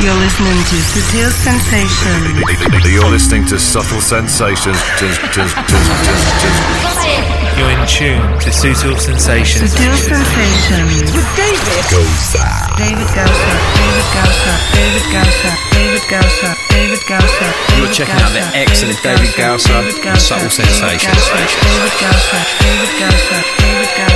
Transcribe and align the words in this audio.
You're 0.00 0.16
listening 0.16 0.56
to 0.64 0.80
Subtle 0.80 1.28
Sensations. 1.28 2.32
You're 2.88 3.10
listening 3.10 3.44
to 3.44 3.58
Subtle 3.58 4.00
Sensations. 4.00 4.80
You're 7.60 7.68
in 7.68 7.84
tune 7.84 8.24
to 8.40 8.50
Subtle 8.50 8.96
Sensations. 8.96 9.72
Subtle 9.72 9.96
Sensations. 10.00 11.12
With 11.12 11.28
David. 11.36 11.84
Goza. 11.92 12.40
David 12.80 13.12
Gausa. 13.12 13.52
David 13.76 14.08
Gausa. 14.16 14.52
David 14.72 15.04
Gausa. 15.12 15.52
David 15.68 16.04
Gausa. 16.08 16.56
David 16.70 17.02
Gausa. 17.04 17.46
You're 17.76 17.92
checking 17.92 18.20
out 18.24 18.32
the 18.32 18.40
excellent 18.56 19.02
David 19.02 19.36
Gausa 19.36 19.84
Subtle 20.16 20.48
Sensations. 20.48 21.28
David 21.28 21.92
Gausa. 22.00 22.40
David 22.56 22.92
Gausa. 22.96 23.36
David 23.60 23.92
Gausa. 24.00 24.09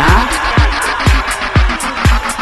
¿Ah? 0.00 0.28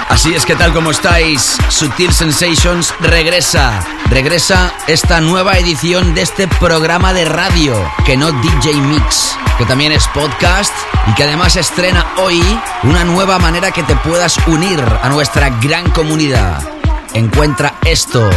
Así 0.09 0.35
es 0.35 0.45
que 0.45 0.55
tal 0.55 0.73
como 0.75 0.91
estáis, 0.91 1.57
Sutil 1.69 2.13
Sensations 2.13 2.95
regresa. 3.01 3.83
Regresa 4.11 4.73
esta 4.87 5.21
nueva 5.21 5.57
edición 5.57 6.15
de 6.15 6.21
este 6.21 6.47
programa 6.47 7.15
de 7.15 7.25
radio, 7.25 7.75
que 8.05 8.17
no 8.17 8.31
DJ 8.31 8.75
Mix, 8.75 9.37
que 9.57 9.65
también 9.65 9.91
es 9.91 10.07
podcast 10.09 10.75
y 11.07 11.15
que 11.15 11.25
además 11.25 11.57
estrena 11.57 12.07
hoy 12.19 12.43
una 12.83 13.05
nueva 13.05 13.39
manera 13.39 13.71
que 13.71 13.83
te 13.83 13.97
puedas 13.97 14.37
unir 14.47 14.85
a 15.03 15.09
nuestra 15.09 15.49
gran 15.61 15.91
comunidad. 15.91 16.63
Encuentra 17.15 17.75
esto, 17.85 18.29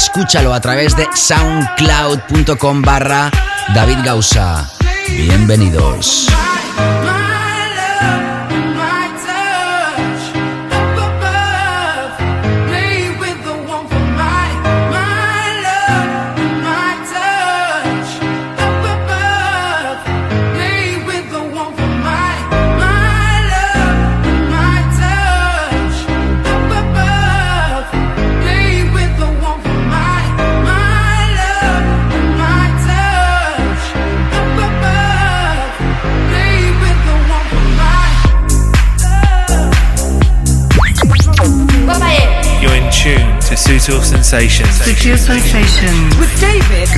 escúchalo 0.00 0.54
a 0.54 0.60
través 0.60 0.96
de 0.96 1.06
soundcloud.com 1.14 2.80
barra 2.80 3.30
David 3.74 3.98
Gausa. 4.02 4.66
Bienvenidos. 5.10 6.26
To 43.90 43.96
Subtle 43.96 44.02
Sensations. 44.02 44.76
Subtle 44.76 45.16
Sensations. 45.16 46.16
With 46.18 46.40
David. 46.40 46.88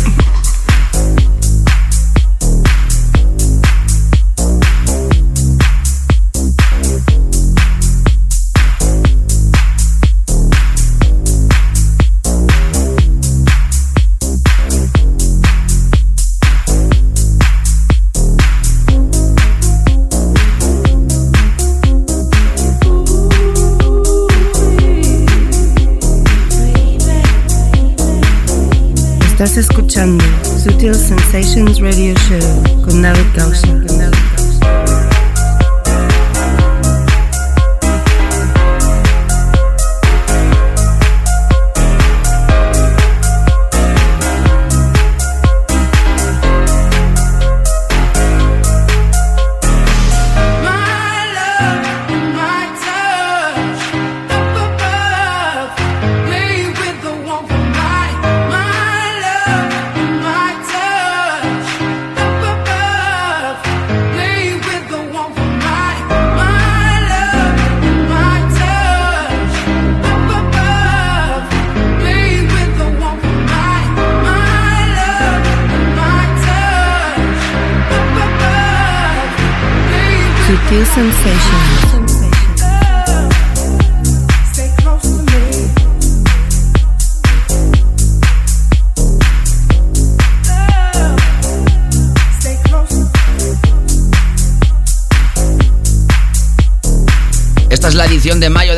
Estás 29.46 29.70
escuchando 29.70 30.24
Sutil 30.42 30.92
Sensations 30.92 31.78
Radio 31.78 32.12
Show 32.14 32.82
con 32.82 33.00
David 33.00 33.26
Gausa. 33.36 34.35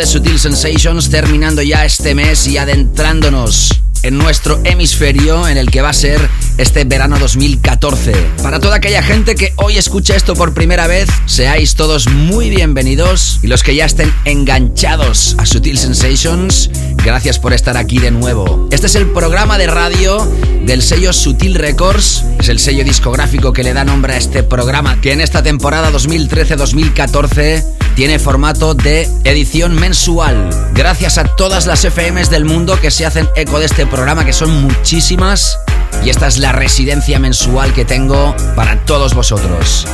Sutil 0.09 0.39
Sensations, 0.39 1.11
terminando 1.11 1.61
ya 1.61 1.85
este 1.85 2.15
mes 2.15 2.47
y 2.47 2.57
adentrándonos 2.57 3.83
en 4.03 4.17
nuestro 4.17 4.59
hemisferio 4.65 5.47
en 5.47 5.59
el 5.59 5.71
que 5.71 5.83
va 5.83 5.91
a 5.91 5.93
ser 5.93 6.31
este 6.57 6.85
verano 6.85 7.19
2014. 7.19 8.15
Para 8.43 8.59
toda 8.59 8.77
aquella 8.77 9.03
gente 9.03 9.35
que 9.35 9.53
hoy 9.57 9.77
escucha 9.77 10.17
esto 10.17 10.35
por 10.35 10.55
primera 10.55 10.87
vez, 10.87 11.11
seáis 11.27 11.75
todos 11.75 12.09
muy 12.09 12.49
bienvenidos 12.49 13.39
y 13.43 13.49
los 13.49 13.63
que 13.63 13.75
ya 13.75 13.85
estén 13.85 14.11
enganchados 14.25 15.37
a 15.37 15.45
Sutil 15.45 15.77
Sensations, 15.77 16.71
gracias 17.05 17.39
por 17.39 17.53
estar 17.53 17.77
aquí 17.77 17.99
de 17.99 18.11
nuevo. 18.11 18.67
Este 18.71 18.87
es 18.87 18.95
el 18.95 19.11
programa 19.11 19.59
de 19.59 19.67
radio 19.67 20.27
del 20.65 20.81
sello 20.81 21.13
Sutil 21.13 21.55
Records, 21.55 22.25
es 22.41 22.49
el 22.49 22.61
sello 22.61 22.83
discográfico 22.83 23.53
que 23.53 23.63
le 23.63 23.75
da 23.75 23.85
nombre 23.85 24.15
a 24.15 24.17
este 24.17 24.43
programa 24.43 25.03
que 25.03 25.13
en 25.13 25.21
esta 25.21 25.43
temporada 25.43 25.93
2013-2014 25.93 27.78
tiene 27.99 28.21
formato 28.21 28.75
de 28.75 29.11
edición 29.25 29.75
mensual. 29.75 30.51
Gracias 30.73 31.19
a 31.19 31.25
todas 31.25 31.67
las 31.67 31.85
FMs 31.85 32.31
del 32.31 32.45
mundo 32.45 32.81
que 32.81 32.93
se 32.93 33.05
hacen 33.05 33.29
eco 33.35 33.59
de 33.59 33.67
este 33.67 33.87
programa, 33.89 34.25
que 34.25 34.33
son 34.33 34.63
muchísimas. 34.63 35.59
Y 36.05 36.11
esta 36.11 36.29
es 36.29 36.39
la 36.39 36.53
residencia 36.53 37.19
mensual 37.19 37.73
que 37.73 37.85
tengo 37.85 38.37
para 38.55 38.85
todos 38.85 39.15
vosotros. 39.15 39.85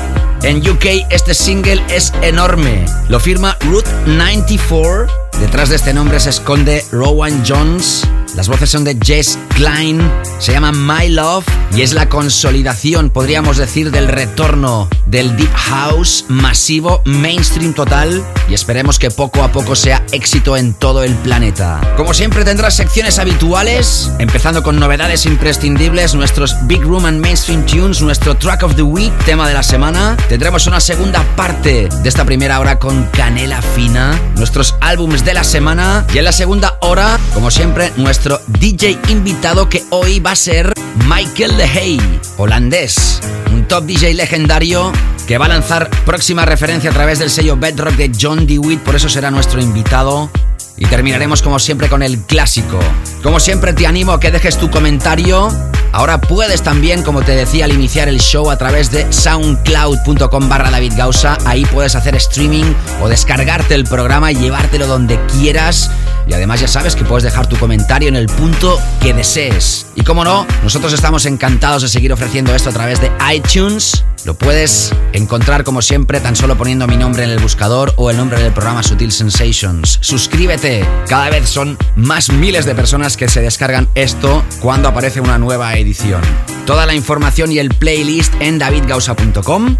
En 0.42 0.58
UK 0.58 1.06
este 1.08 1.32
single 1.32 1.82
es 1.88 2.12
enorme. 2.20 2.84
Lo 3.08 3.18
firma 3.20 3.56
Route 3.60 3.90
94. 4.04 5.06
Detrás 5.40 5.70
de 5.70 5.76
este 5.76 5.94
nombre 5.94 6.20
se 6.20 6.28
esconde 6.28 6.84
Rowan 6.92 7.42
Jones. 7.48 8.06
Las 8.34 8.48
voces 8.48 8.68
son 8.68 8.82
de 8.82 8.98
Jess 9.00 9.38
Klein. 9.54 10.10
Se 10.40 10.52
llama 10.52 10.72
My 10.72 11.08
Love 11.08 11.44
y 11.72 11.82
es 11.82 11.92
la 11.92 12.08
consolidación, 12.08 13.10
podríamos 13.10 13.56
decir, 13.56 13.92
del 13.92 14.08
retorno 14.08 14.88
del 15.06 15.36
Deep 15.36 15.52
House 15.54 16.24
masivo, 16.28 17.00
mainstream 17.04 17.74
total. 17.74 18.24
Y 18.48 18.54
esperemos 18.54 18.98
que 18.98 19.10
poco 19.10 19.42
a 19.42 19.52
poco 19.52 19.76
sea 19.76 20.04
éxito 20.10 20.56
en 20.56 20.74
todo 20.74 21.04
el 21.04 21.14
planeta. 21.14 21.80
Como 21.96 22.12
siempre 22.12 22.44
tendrás 22.44 22.74
secciones 22.74 23.20
habituales, 23.20 24.10
empezando 24.18 24.64
con 24.64 24.80
novedades 24.80 25.26
imprescindibles, 25.26 26.14
nuestros 26.14 26.54
Big 26.66 26.82
Room 26.82 27.06
and 27.06 27.20
Mainstream 27.20 27.64
Tunes, 27.64 28.02
nuestro 28.02 28.36
Track 28.36 28.64
of 28.64 28.74
the 28.74 28.82
Week, 28.82 29.12
tema 29.24 29.46
de 29.46 29.54
la 29.54 29.62
semana. 29.62 30.16
Tendremos 30.28 30.66
una 30.66 30.80
segunda 30.80 31.22
parte 31.36 31.88
de 31.88 32.08
esta 32.08 32.24
primera 32.24 32.58
hora 32.58 32.80
con 32.80 33.04
Canela 33.12 33.62
Fina, 33.62 34.20
nuestros 34.36 34.74
álbumes 34.80 35.24
de 35.24 35.34
la 35.34 35.44
semana 35.44 36.04
y 36.12 36.18
en 36.18 36.24
la 36.24 36.32
segunda 36.32 36.78
hora, 36.80 37.18
como 37.32 37.50
siempre, 37.50 37.92
nuestro 37.96 38.23
DJ 38.24 38.98
invitado 39.08 39.68
que 39.68 39.84
hoy 39.90 40.18
va 40.18 40.30
a 40.30 40.36
ser 40.36 40.72
Michael 41.06 41.58
Lehey, 41.58 42.00
holandés, 42.38 43.20
un 43.52 43.68
top 43.68 43.84
DJ 43.84 44.14
legendario 44.14 44.90
que 45.26 45.36
va 45.36 45.44
a 45.44 45.48
lanzar 45.48 45.90
próxima 46.06 46.46
referencia 46.46 46.88
a 46.88 46.94
través 46.94 47.18
del 47.18 47.28
sello 47.28 47.58
Bedrock 47.58 47.96
de 47.96 48.10
John 48.18 48.46
DeWitt, 48.46 48.80
por 48.80 48.96
eso 48.96 49.10
será 49.10 49.30
nuestro 49.30 49.60
invitado. 49.60 50.30
Y 50.78 50.86
terminaremos 50.86 51.42
como 51.42 51.58
siempre 51.58 51.90
con 51.90 52.02
el 52.02 52.18
clásico. 52.20 52.80
Como 53.22 53.38
siempre 53.40 53.74
te 53.74 53.86
animo 53.86 54.12
a 54.12 54.20
que 54.20 54.30
dejes 54.30 54.56
tu 54.56 54.70
comentario 54.70 55.50
Ahora 55.94 56.20
puedes 56.20 56.62
también, 56.62 57.04
como 57.04 57.22
te 57.22 57.36
decía 57.36 57.66
al 57.66 57.72
iniciar 57.72 58.08
el 58.08 58.18
show, 58.18 58.50
a 58.50 58.58
través 58.58 58.90
de 58.90 59.12
soundcloud.com 59.12 60.48
barra 60.48 60.68
David 60.68 60.94
Gausa. 60.96 61.38
Ahí 61.46 61.64
puedes 61.66 61.94
hacer 61.94 62.16
streaming 62.16 62.64
o 63.00 63.08
descargarte 63.08 63.76
el 63.76 63.84
programa 63.84 64.32
y 64.32 64.34
llevártelo 64.34 64.88
donde 64.88 65.24
quieras. 65.26 65.92
Y 66.26 66.32
además 66.32 66.60
ya 66.60 66.68
sabes 66.68 66.96
que 66.96 67.04
puedes 67.04 67.24
dejar 67.24 67.46
tu 67.46 67.56
comentario 67.56 68.08
en 68.08 68.16
el 68.16 68.26
punto 68.26 68.78
que 69.00 69.12
desees. 69.12 69.86
Y 69.94 70.02
como 70.02 70.24
no, 70.24 70.46
nosotros 70.62 70.92
estamos 70.92 71.26
encantados 71.26 71.82
de 71.82 71.88
seguir 71.88 72.12
ofreciendo 72.12 72.54
esto 72.54 72.70
a 72.70 72.72
través 72.72 73.00
de 73.00 73.10
iTunes. 73.32 74.04
Lo 74.24 74.34
puedes 74.34 74.92
encontrar 75.12 75.64
como 75.64 75.82
siempre 75.82 76.18
tan 76.20 76.34
solo 76.34 76.56
poniendo 76.56 76.86
mi 76.86 76.96
nombre 76.96 77.24
en 77.24 77.30
el 77.30 77.40
buscador 77.40 77.92
o 77.96 78.10
el 78.10 78.16
nombre 78.16 78.42
del 78.42 78.52
programa 78.52 78.82
Sutil 78.82 79.12
Sensations. 79.12 79.98
Suscríbete. 80.00 80.84
Cada 81.08 81.28
vez 81.28 81.48
son 81.48 81.76
más 81.94 82.30
miles 82.30 82.64
de 82.64 82.74
personas 82.74 83.18
que 83.18 83.28
se 83.28 83.42
descargan 83.42 83.88
esto 83.94 84.42
cuando 84.60 84.88
aparece 84.88 85.20
una 85.20 85.38
nueva 85.38 85.76
edición. 85.76 86.22
Toda 86.64 86.86
la 86.86 86.94
información 86.94 87.52
y 87.52 87.58
el 87.58 87.68
playlist 87.68 88.32
en 88.40 88.58
davidgausa.com. 88.58 89.76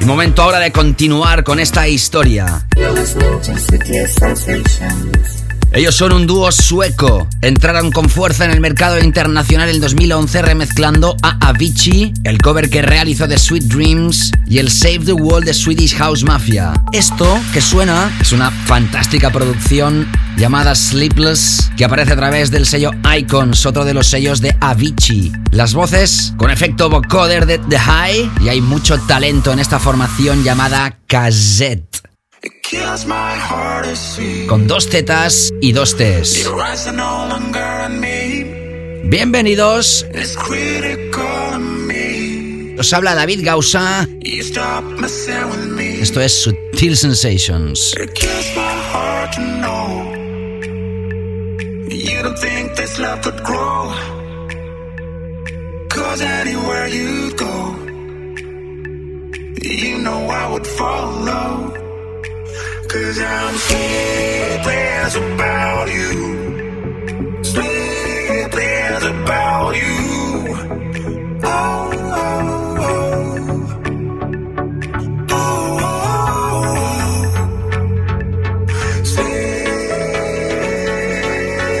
Y 0.00 0.04
momento 0.06 0.42
ahora 0.42 0.58
de 0.58 0.72
continuar 0.72 1.44
con 1.44 1.60
esta 1.60 1.86
historia. 1.86 2.66
Ellos 5.76 5.96
son 5.96 6.12
un 6.12 6.28
dúo 6.28 6.52
sueco. 6.52 7.26
Entraron 7.42 7.90
con 7.90 8.08
fuerza 8.08 8.44
en 8.44 8.52
el 8.52 8.60
mercado 8.60 9.00
internacional 9.00 9.68
en 9.68 9.80
2011 9.80 10.42
remezclando 10.42 11.16
a 11.20 11.48
Avicii, 11.48 12.14
el 12.22 12.40
cover 12.40 12.70
que 12.70 12.80
realizó 12.80 13.26
de 13.26 13.36
Sweet 13.36 13.64
Dreams 13.64 14.30
y 14.46 14.58
el 14.58 14.70
Save 14.70 15.00
the 15.00 15.12
World 15.12 15.46
de 15.46 15.52
Swedish 15.52 15.96
House 15.96 16.22
Mafia. 16.22 16.74
Esto 16.92 17.40
que 17.52 17.60
suena 17.60 18.16
es 18.20 18.30
una 18.30 18.52
fantástica 18.52 19.30
producción 19.30 20.08
llamada 20.36 20.76
Sleepless 20.76 21.72
que 21.76 21.84
aparece 21.84 22.12
a 22.12 22.16
través 22.16 22.52
del 22.52 22.66
sello 22.66 22.92
Icons, 23.18 23.66
otro 23.66 23.84
de 23.84 23.94
los 23.94 24.06
sellos 24.06 24.40
de 24.40 24.56
Avicii. 24.60 25.32
Las 25.50 25.74
voces 25.74 26.34
con 26.36 26.52
efecto 26.52 26.88
vocoder 26.88 27.46
de 27.46 27.58
The 27.58 27.80
High 27.80 28.30
y 28.44 28.48
hay 28.48 28.60
mucho 28.60 28.96
talento 29.08 29.52
en 29.52 29.58
esta 29.58 29.80
formación 29.80 30.44
llamada 30.44 31.00
Cassette. 31.08 32.03
Con 34.48 34.66
dos 34.66 34.88
tetas 34.88 35.52
y 35.60 35.72
dos 35.72 35.96
T's. 35.96 36.48
Bienvenidos. 39.04 40.06
Os 42.78 42.92
habla 42.92 43.14
David 43.14 43.40
Gausa. 43.44 44.08
Esto 46.00 46.20
es 46.20 46.32
Sutil 46.32 46.96
Sensations. 46.96 47.94
You 51.88 52.22
don't 52.22 52.38
think 52.38 52.74
this 52.76 52.98
love 52.98 53.22
could 53.22 53.42
grow. 53.44 53.92
Cause 55.88 56.20
anywhere 56.20 56.88
you 56.88 57.30
go, 57.36 57.76
you 59.62 59.98
know 59.98 60.28
I 60.28 60.50
would 60.50 60.66
follow. 60.66 61.83
Cause 62.94 63.18
I'm 63.18 63.54
sleepless 63.56 65.16
about 65.16 65.88
you. 65.92 66.10
Sleepless 67.42 69.02
about 69.02 69.74
you. 69.74 69.96
Oh, 71.42 71.90
oh, 72.22 72.78
oh. 72.78 73.34
Oh, 75.30 75.78
oh. 75.82 76.74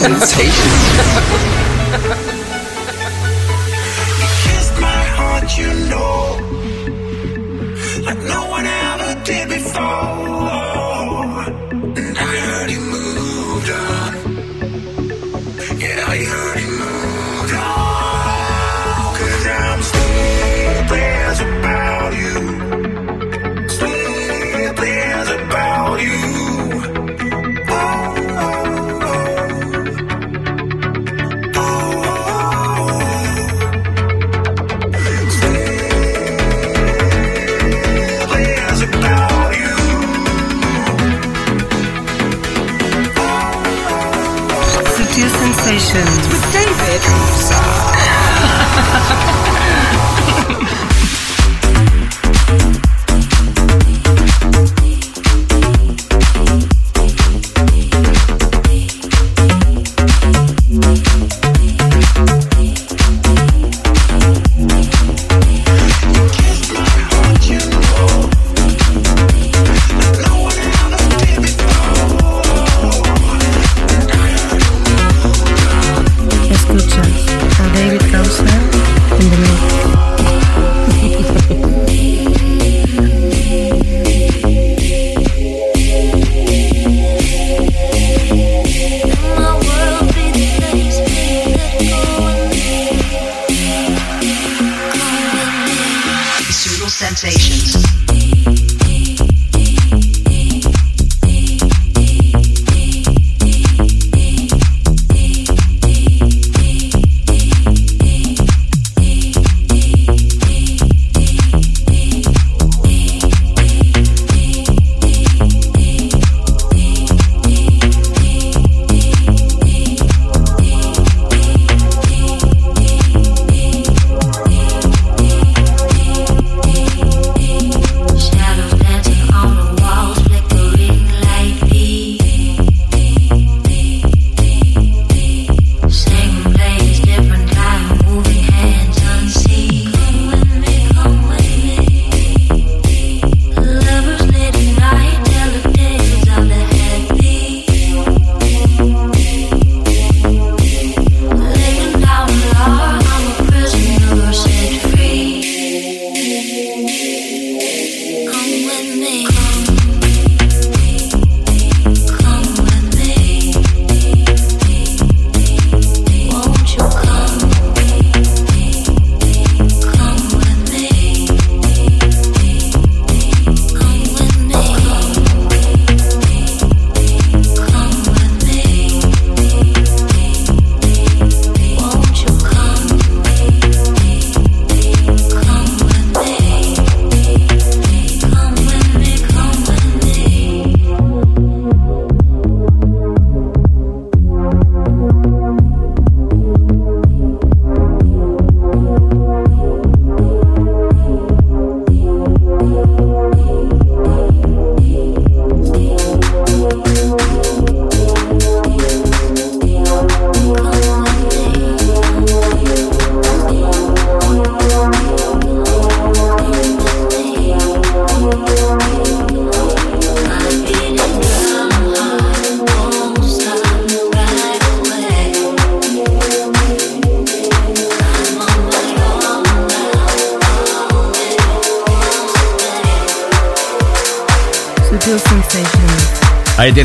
Sensation. 0.00 0.79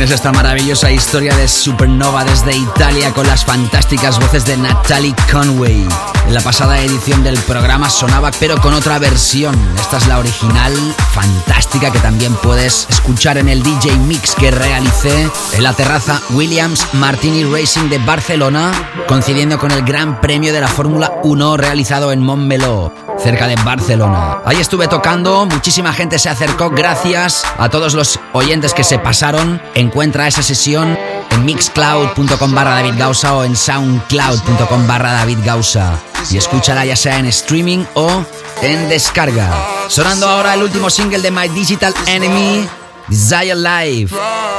Tienes 0.05 0.19
esta 0.19 0.33
maravillosa 0.33 0.91
historia 0.91 1.35
de 1.35 1.47
Supernova 1.47 2.23
desde 2.23 2.55
Italia 2.55 3.11
con 3.11 3.25
las 3.25 3.43
fantásticas 3.43 4.19
voces 4.19 4.45
de 4.45 4.55
Natalie 4.55 5.15
Conway. 5.31 5.87
En 6.27 6.33
la 6.33 6.41
pasada 6.41 6.79
edición 6.79 7.23
del 7.23 7.35
programa 7.39 7.89
sonaba 7.89 8.29
pero 8.39 8.61
con 8.61 8.75
otra 8.75 8.99
versión. 8.99 9.55
Esta 9.79 9.97
es 9.97 10.07
la 10.07 10.19
original, 10.19 10.73
fantástica, 11.11 11.91
que 11.91 11.99
también 11.99 12.35
puedes 12.35 12.85
escuchar 12.89 13.39
en 13.39 13.49
el 13.49 13.63
DJ 13.63 13.97
Mix 13.99 14.35
que 14.35 14.51
realicé 14.51 15.27
en 15.53 15.63
la 15.63 15.73
terraza 15.73 16.21
Williams 16.31 16.85
Martini 16.93 17.43
Racing 17.43 17.89
de 17.89 17.97
Barcelona, 17.97 18.71
coincidiendo 19.07 19.57
con 19.57 19.71
el 19.71 19.83
Gran 19.83 20.21
Premio 20.21 20.53
de 20.53 20.61
la 20.61 20.67
Fórmula 20.67 21.13
1 21.23 21.57
realizado 21.57 22.11
en 22.11 22.21
Montmeló, 22.21 22.93
cerca 23.19 23.47
de 23.47 23.55
Barcelona. 23.57 24.39
Ahí 24.45 24.57
estuve 24.57 24.87
tocando, 24.87 25.45
muchísima 25.45 25.93
gente 25.93 26.19
se 26.19 26.29
acercó, 26.29 26.69
gracias 26.69 27.43
a 27.57 27.69
todos 27.69 27.93
los 27.93 28.19
oyentes 28.33 28.73
que 28.73 28.83
se 28.83 28.99
pasaron 28.99 29.61
Encuentra 29.73 30.27
esa 30.27 30.43
sesión 30.43 30.97
en 31.31 31.45
mixcloud.com 31.45 32.53
barra 32.53 32.75
David 32.75 32.95
Gausa 32.97 33.35
o 33.35 33.43
en 33.43 33.55
soundcloud.com 33.55 34.87
barra 34.87 35.13
David 35.13 35.39
Gausa 35.43 35.99
y 36.31 36.37
escúchala 36.37 36.85
ya 36.85 36.95
sea 36.95 37.19
en 37.19 37.25
streaming 37.27 37.85
o 37.93 38.23
en 38.61 38.89
descarga. 38.89 39.51
Sonando 39.87 40.27
ahora 40.27 40.53
el 40.53 40.63
último 40.63 40.89
single 40.89 41.19
de 41.19 41.31
My 41.31 41.47
Digital 41.49 41.93
Enemy, 42.07 42.67
Desire 43.07 43.55
Live, 43.55 44.11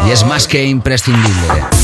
y 0.07 0.11
es 0.11 0.25
más 0.25 0.47
que 0.47 0.65
imprescindible. 0.65 1.76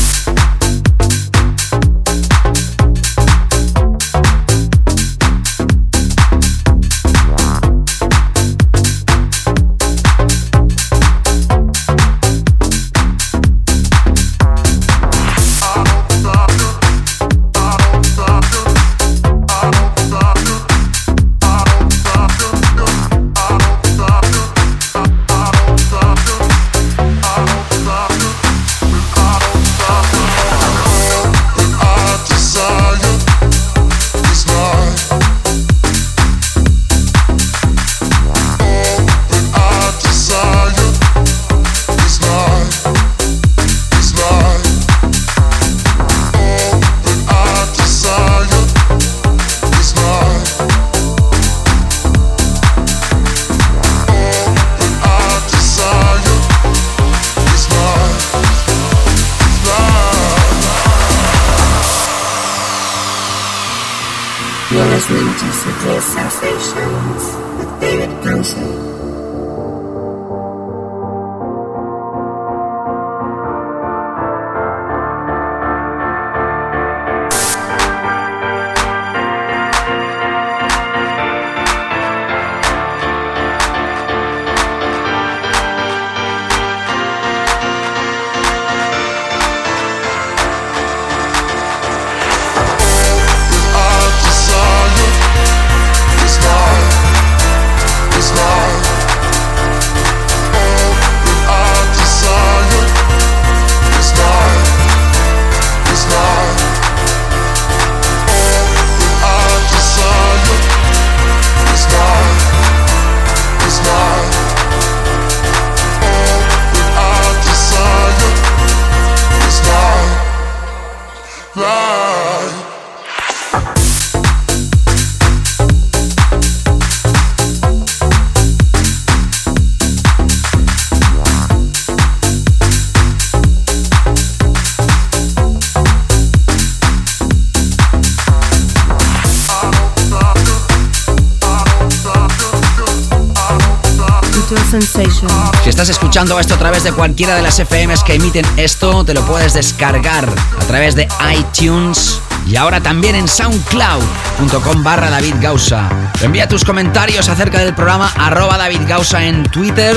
Si 145.63 145.69
estás 145.69 145.89
escuchando 145.89 146.39
esto 146.39 146.55
a 146.55 146.57
través 146.57 146.83
de 146.83 146.91
cualquiera 146.91 147.35
de 147.35 147.43
las 147.43 147.59
FMs 147.59 148.03
que 148.03 148.15
emiten 148.15 148.43
esto, 148.57 149.05
te 149.05 149.13
lo 149.13 149.23
puedes 149.23 149.53
descargar 149.53 150.27
a 150.27 150.65
través 150.65 150.95
de 150.95 151.07
iTunes 151.37 152.19
y 152.45 152.55
ahora 152.55 152.81
también 152.81 153.15
en 153.15 153.27
soundcloud.com 153.27 154.83
barra 154.83 155.09
David 155.09 155.35
Gausa. 155.39 155.89
Envía 156.21 156.47
tus 156.47 156.65
comentarios 156.65 157.29
acerca 157.29 157.59
del 157.59 157.73
programa 157.73 158.11
arroba 158.17 158.57
David 158.57 158.81
Gausa 158.87 159.25
en 159.25 159.43
Twitter 159.43 159.95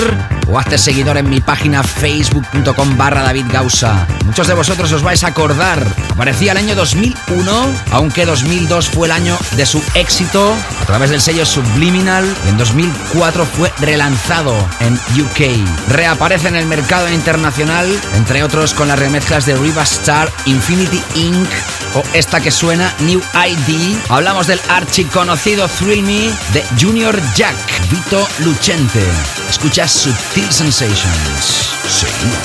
o 0.49 0.59
hazte 0.59 0.79
seguidor 0.79 1.17
en 1.17 1.29
mi 1.29 1.41
página 1.41 1.83
facebook.com 1.83 2.97
barra 2.97 3.23
David 3.23 3.47
Gausa. 3.51 4.07
Muchos 4.25 4.47
de 4.47 4.55
vosotros 4.55 4.93
os 4.93 5.03
vais 5.03 5.25
a 5.25 5.29
acordar, 5.29 5.85
aparecía 6.11 6.53
el 6.53 6.59
año 6.59 6.75
2001, 6.75 7.67
aunque 7.93 8.27
2002 8.27 8.89
fue 8.89 9.09
el 9.09 9.13
año 9.13 9.37
de 9.57 9.67
su 9.67 9.83
éxito 9.95 10.55
a 10.81 10.85
través 10.85 11.11
del 11.11 11.21
sello 11.21 11.45
Subliminal 11.47 12.25
y 12.45 12.49
en 12.51 12.59
2004 12.59 13.47
fue 13.47 13.73
relanzado 13.79 14.55
en 14.81 14.95
UK. 14.95 15.91
Reaparece 15.91 16.49
en 16.49 16.57
el 16.57 16.67
mercado 16.67 17.11
internacional, 17.11 17.89
entre 18.15 18.43
otros 18.43 18.75
con 18.75 18.89
las 18.89 18.99
remezclas 18.99 19.47
de 19.47 19.57
Riva 19.57 19.83
Star, 19.83 20.31
Infinity 20.47 21.03
Inc. 21.15 21.49
o 21.95 22.03
esta 22.13 22.36
que 22.41 22.51
suena 22.51 22.93
New 23.01 23.21
ID. 23.21 23.97
Hablamos 24.09 24.47
del 24.47 24.61
archiconocido 24.69 25.69
Thrill 25.69 26.03
Me 26.03 26.31
de 26.53 26.65
Junior 26.79 27.19
Jack, 27.35 27.57
Vito 27.89 28.27
Lucente. 28.41 29.07
Escucha 29.49 29.87
Sutil 29.89 30.51
Sensations. 30.51 31.71
Seguimos. 31.89 32.37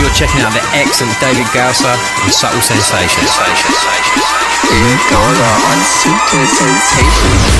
You're 0.00 0.12
checking 0.14 0.42
out 0.42 0.52
the 0.52 0.62
excellent 0.76 1.18
David 1.20 1.46
Gausser 1.54 1.96
and 2.22 2.32
Subtle 2.32 2.60
Sensations. 2.60 3.30
David 4.62 5.00
Gausa 5.10 5.50
on 5.70 5.78
Sutil 5.80 6.46
Sensations. 6.46 7.55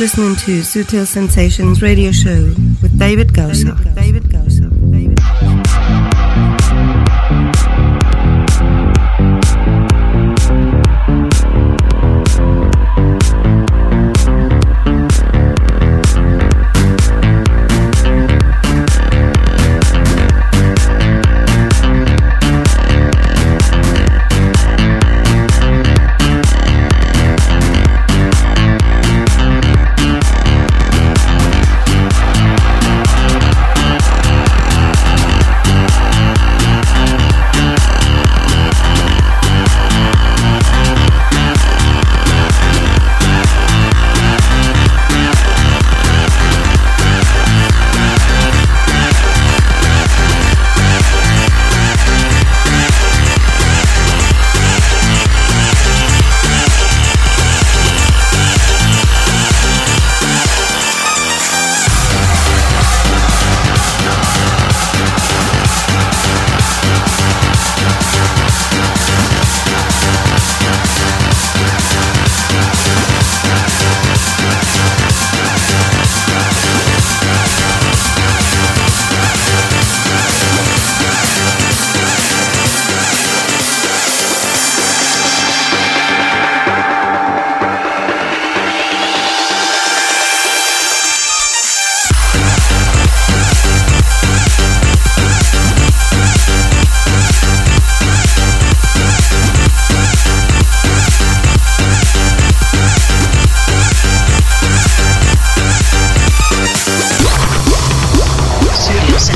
Listening 0.00 0.34
to 0.34 0.60
Sutil 0.62 1.06
Sensations 1.06 1.82
radio 1.82 2.10
show 2.10 2.54
with 2.80 2.98
David 2.98 3.34
Gausa. 3.34 3.76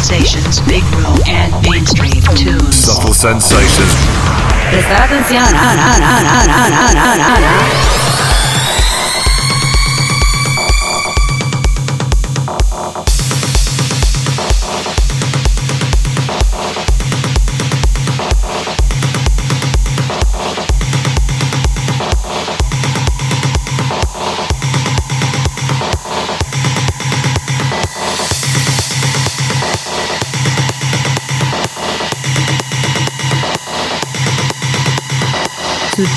Sensations, 0.05 0.61
Big 0.69 0.85
Room 0.97 1.19
and 1.27 1.51
Mainstream 1.67 2.21
Tunes. 2.37 2.77
Subtle 2.77 3.15
sensations. 3.15 3.97
Prestar 4.71 5.05
atención. 5.05 5.47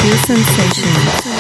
Sutil 0.08 0.26
Sensations. 0.26 1.37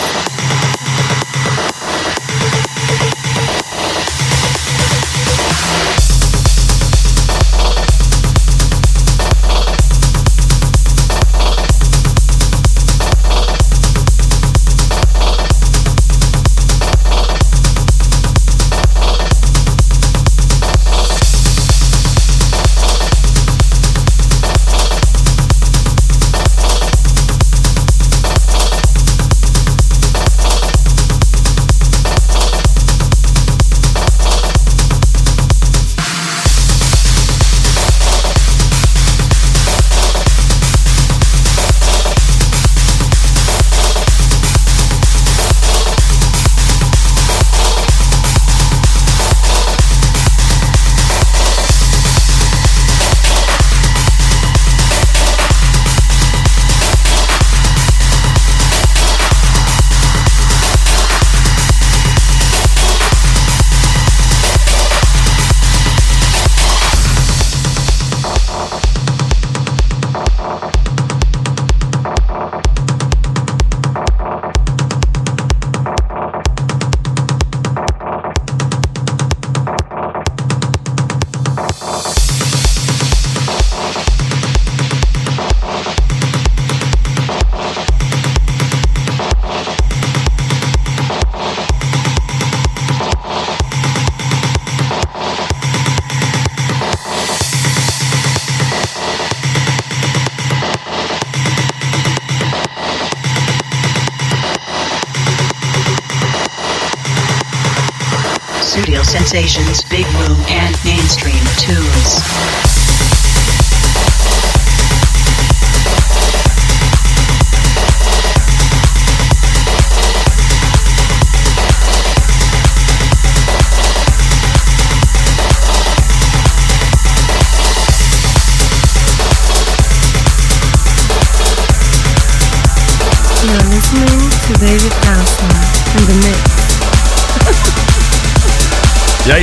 Sensations, 109.38 109.87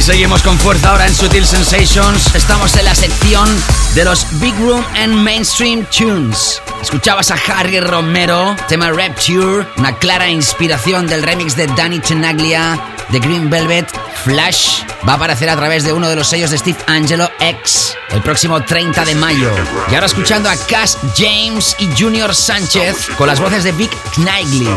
seguimos 0.05 0.43
con 0.43 0.59
fuerza 0.59 0.91
ahora 0.91 1.07
en 1.07 1.15
Sutil 1.15 1.47
Sensations. 1.47 2.35
Estamos 2.35 2.77
en 2.77 2.85
la 2.85 2.95
sección 2.95 3.49
de 3.95 4.05
los 4.05 4.27
Big 4.39 4.55
Room 4.59 4.85
and 4.95 5.15
Mainstream 5.15 5.87
Tunes. 5.87 6.61
Escuchabas 6.83 7.31
a 7.31 7.37
Harry 7.49 7.81
Romero, 7.81 8.55
tema 8.69 8.91
Rapture, 8.91 9.67
una 9.79 9.97
clara 9.97 10.29
inspiración 10.29 11.07
del 11.07 11.23
remix 11.23 11.57
de 11.57 11.69
Danny 11.69 12.01
Tenaglia 12.01 12.79
de 13.09 13.19
Green 13.19 13.49
Velvet. 13.49 13.89
Flash 14.25 14.83
va 15.09 15.13
a 15.13 15.17
aparecer 15.17 15.49
a 15.49 15.57
través 15.57 15.85
de 15.85 15.95
uno 15.95 16.11
de 16.11 16.17
los 16.17 16.29
sellos 16.29 16.51
de 16.51 16.59
Steve 16.59 16.79
Angelo 16.87 17.31
X 17.41 17.97
el 18.15 18.23
próximo 18.23 18.63
30 18.63 19.05
de 19.05 19.15
mayo. 19.15 19.51
Y 19.91 19.95
ahora 19.95 20.07
escuchando 20.07 20.49
a 20.49 20.57
Cass 20.57 20.99
James 21.17 21.75
y 21.79 21.89
Junior 21.99 22.35
Sánchez 22.35 23.09
con 23.17 23.27
las 23.27 23.41
voces 23.41 23.65
de 23.65 23.73
Vic 23.73 23.91
Knightley, 24.17 24.69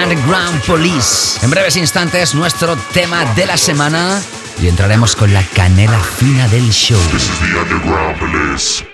Underground 0.00 0.62
Police. 0.62 1.38
En 1.42 1.50
breves 1.50 1.76
instantes, 1.76 2.34
nuestro 2.34 2.76
tema 2.92 3.24
de 3.34 3.46
la 3.46 3.56
semana 3.56 4.22
y 4.60 4.68
entraremos 4.68 5.16
con 5.16 5.32
la 5.32 5.42
canela 5.42 5.98
fina 6.00 6.48
del 6.48 6.70
show. 6.70 7.00
This 7.10 7.28
is 7.28 7.38
the 7.40 8.93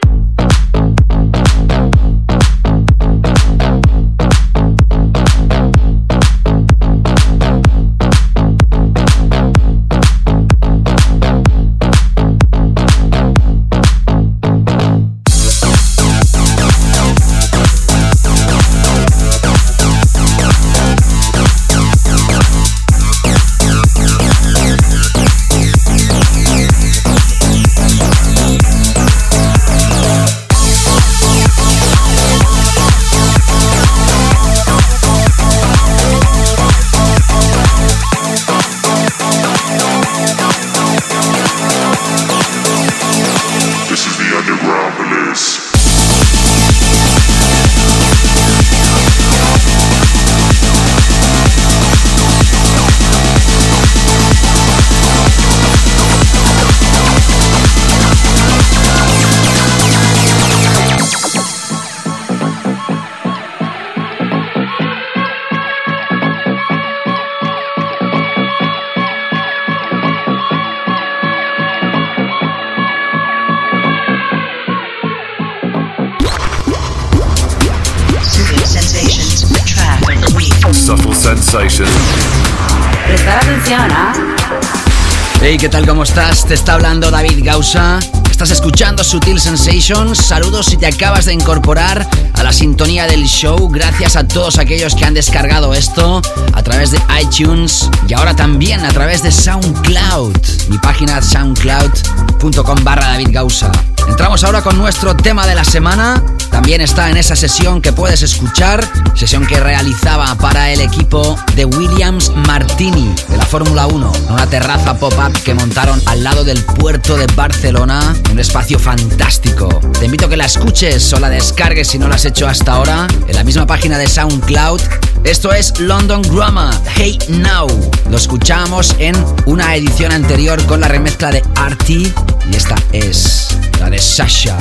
Te 86.51 86.55
está 86.55 86.75
hablando 86.75 87.13
David 87.13 87.45
Gausa. 87.45 88.01
Estás 88.29 88.51
escuchando 88.51 89.05
Sutil 89.05 89.39
Sensations. 89.39 90.19
Saludos 90.19 90.67
si 90.67 90.77
te 90.77 90.87
acabas 90.87 91.27
de 91.27 91.33
incorporar 91.33 92.05
a 92.35 92.43
la 92.43 92.53
sintonía 92.53 93.07
del 93.07 93.27
show. 93.27 93.69
Gracias 93.69 94.17
a 94.17 94.27
todos 94.27 94.59
aquellos 94.59 94.97
que 94.97 95.05
han 95.05 95.15
descargado 95.15 95.75
esto 95.75 96.21
a 96.53 96.63
través 96.65 96.91
de 96.91 97.01
iTunes 97.23 97.89
y 98.09 98.15
ahora 98.15 98.35
también 98.35 98.85
a 98.85 98.89
través 98.89 99.23
de 99.23 99.31
SoundCloud. 99.31 100.37
Mi 100.71 100.79
página 100.79 101.23
soundcloud.com 101.23 102.83
barra 102.83 103.11
David 103.11 103.29
Gausa. 103.31 103.71
Entramos 104.09 104.43
ahora 104.43 104.61
con 104.61 104.77
nuestro 104.77 105.15
tema 105.15 105.47
de 105.47 105.55
la 105.55 105.63
semana. 105.63 106.21
También 106.51 106.81
está 106.81 107.11
en 107.11 107.17
esa 107.17 107.37
sesión 107.37 107.81
que 107.81 107.93
puedes 107.93 108.23
escuchar, 108.23 108.87
sesión 109.15 109.47
que 109.47 109.59
realizaba 109.61 110.35
para 110.37 110.71
el 110.71 110.81
equipo 110.81 111.39
de 111.55 111.65
Williams 111.65 112.33
Martini 112.47 113.15
de 113.29 113.37
la 113.37 113.47
Fórmula 113.47 113.87
1, 113.87 114.13
en 114.27 114.33
una 114.33 114.47
terraza 114.47 114.99
pop-up 114.99 115.33
que 115.45 115.55
montaron 115.55 116.01
al 116.07 116.25
lado 116.25 116.45
del 116.45 116.63
puerto 116.65 117.17
de 117.17 117.27
Barcelona, 117.35 118.15
un 118.31 118.39
espacio 118.39 118.79
fantástico. 118.79 119.69
Te 119.99 120.07
invito 120.07 120.29
que 120.29 120.37
la 120.37 120.47
escuches 120.47 121.13
o 121.13 121.21
la 121.21 121.29
descargues 121.29 121.89
si 121.89 121.99
no 121.99 122.09
la 122.09 122.17
has 122.17 122.25
hecho 122.25 122.49
hasta 122.49 122.73
ahora, 122.73 123.07
en 123.27 123.35
la 123.35 123.45
misma 123.45 123.67
página 123.67 123.99
de 123.99 124.09
SoundCloud. 124.09 124.81
Esto 125.25 125.53
es 125.53 125.79
London 125.79 126.23
Grammar, 126.23 126.75
Hey 126.95 127.19
Now. 127.29 127.69
Lo 128.11 128.17
escuchamos 128.17 128.95
en 128.99 129.15
una 129.47 129.75
edición 129.77 130.13
anterior 130.13 130.65
con 130.67 130.81
la 130.81 130.89
remezcla 130.89 131.31
de 131.31 131.43
Artie 131.57 132.13
y 132.51 132.57
esta 132.57 132.75
es 132.93 133.49
la 133.79 133.91
de 133.91 133.99
Sasha, 133.99 134.57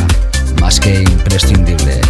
más 0.59 0.79
que 0.79 1.01
imprescindible. 1.03 2.01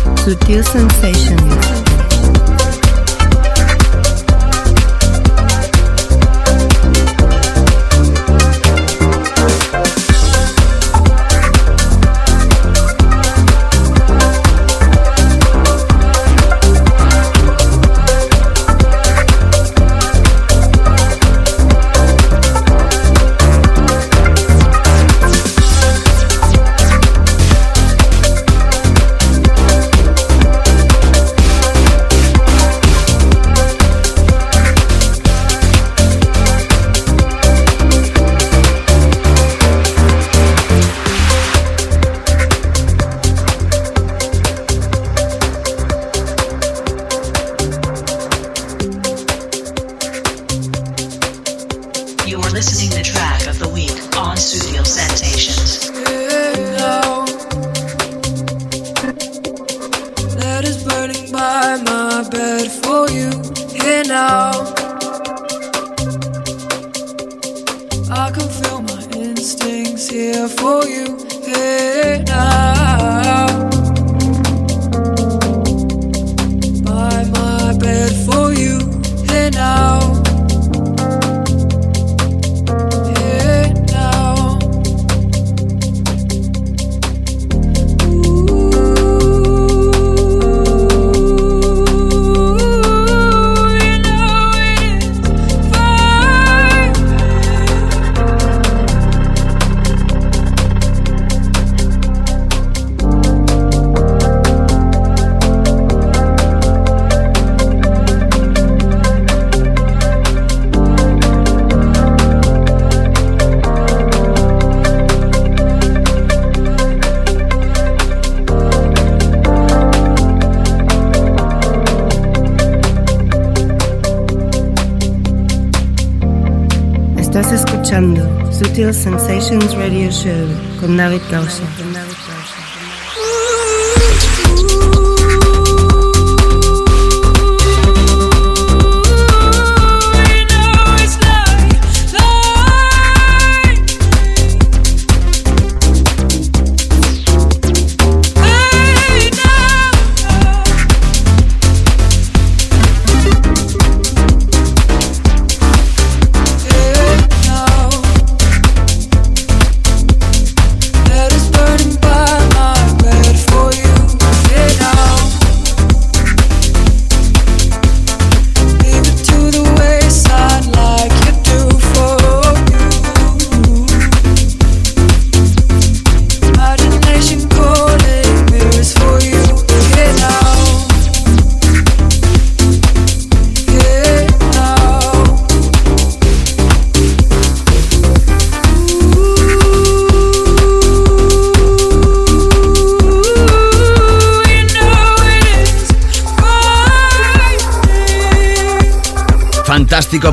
Escuchando 127.89 128.51
Sutil 128.51 128.93
Sensations 128.93 129.73
Radio 129.73 130.11
Show 130.11 130.47
con 130.79 130.95
David 130.95 131.21
Gausa. 131.31 131.63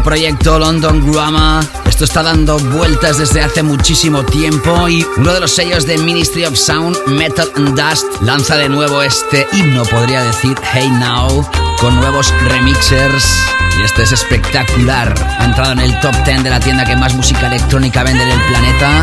Proyecto 0.07 0.61
London 0.61 1.11
Grammar. 1.11 1.65
Esto 1.85 2.05
está 2.05 2.23
dando 2.23 2.61
vueltas 2.61 3.19
desde 3.19 3.43
hace 3.43 3.65
muchísimo 3.65 4.25
tiempo 4.25 4.89
y 4.89 5.05
uno 5.17 5.35
de 5.35 5.41
los 5.41 5.51
sellos 5.51 5.85
de 5.85 5.99
Ministry 5.99 6.45
of 6.45 6.57
Sound, 6.57 6.97
Metal 7.09 7.51
and 7.57 7.77
Dust, 7.77 8.05
lanza 8.23 8.57
de 8.57 8.69
nuevo 8.69 9.03
este 9.03 9.49
himno, 9.53 9.83
podría 9.85 10.23
decir, 10.23 10.57
Hey 10.73 10.89
Now, 10.91 11.45
con 11.81 11.97
nuevos 11.97 12.33
remixers. 12.49 13.27
Y 13.81 13.83
este 13.83 14.05
es 14.05 14.13
espectacular. 14.13 15.13
Ha 15.41 15.45
entrado 15.45 15.73
en 15.73 15.81
el 15.81 15.99
top 15.99 16.15
10 16.25 16.45
de 16.45 16.51
la 16.51 16.61
tienda 16.61 16.85
que 16.85 16.95
más 16.95 17.13
música 17.15 17.49
electrónica 17.49 18.05
vende 18.05 18.23
en 18.23 18.31
el 18.31 18.41
planeta. 18.43 19.03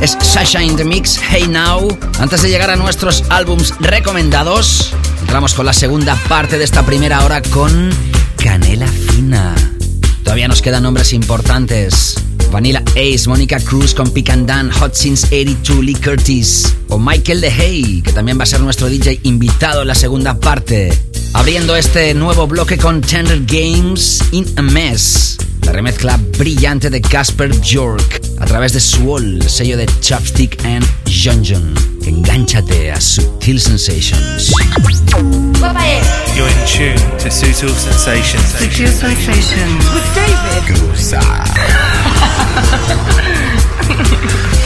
Es 0.00 0.18
Sasha 0.20 0.60
in 0.60 0.74
the 0.74 0.84
Mix, 0.84 1.20
Hey 1.30 1.46
Now. 1.46 1.96
Antes 2.18 2.42
de 2.42 2.48
llegar 2.48 2.70
a 2.70 2.76
nuestros 2.76 3.22
álbums 3.28 3.74
recomendados, 3.78 4.92
entramos 5.20 5.54
con 5.54 5.66
la 5.66 5.72
segunda 5.72 6.16
parte 6.28 6.58
de 6.58 6.64
esta 6.64 6.82
primera 6.82 7.24
hora 7.24 7.40
con 7.42 7.90
Canela 8.42 8.88
Fina. 8.88 9.75
Todavía 10.36 10.48
nos 10.48 10.60
quedan 10.60 10.82
nombres 10.82 11.14
importantes. 11.14 12.14
Vanilla 12.52 12.82
Ace, 12.90 13.26
Mónica 13.26 13.58
Cruz 13.58 13.94
con 13.94 14.10
Pick 14.10 14.28
and 14.28 14.46
Dan, 14.46 14.70
Hot 14.70 14.92
82, 14.92 15.82
Lee 15.82 15.94
Curtis 15.94 16.76
o 16.90 16.98
Michael 16.98 17.40
DeHay, 17.40 18.02
que 18.02 18.12
también 18.12 18.38
va 18.38 18.42
a 18.42 18.46
ser 18.46 18.60
nuestro 18.60 18.90
DJ 18.90 19.20
invitado 19.22 19.80
en 19.80 19.88
la 19.88 19.94
segunda 19.94 20.38
parte. 20.38 20.92
Abriendo 21.32 21.74
este 21.74 22.12
nuevo 22.12 22.46
bloque 22.46 22.76
con 22.76 23.00
Tender 23.00 23.46
Games 23.46 24.22
in 24.32 24.44
a 24.56 24.60
Mess, 24.60 25.38
la 25.62 25.72
remezcla 25.72 26.20
brillante 26.36 26.90
de 26.90 27.00
Casper 27.00 27.58
York 27.62 28.20
a 28.38 28.44
través 28.44 28.74
de 28.74 28.80
Swall, 28.80 29.42
sello 29.48 29.78
de 29.78 29.86
Chopstick 30.02 30.62
and 30.66 30.84
Junction. 31.06 31.75
Engánchate 32.06 32.92
a 32.94 33.00
Subtil 33.00 33.58
Sensations. 33.58 34.52
You're 36.36 36.48
in 36.48 36.66
tune 36.66 37.18
to 37.18 37.30
Subtle 37.30 37.74
Sensations. 37.74 38.44
Subtle 38.44 38.86
Sensations 38.86 39.90
with 39.92 40.14
David. 40.14 40.62
Gusa. 40.68 41.20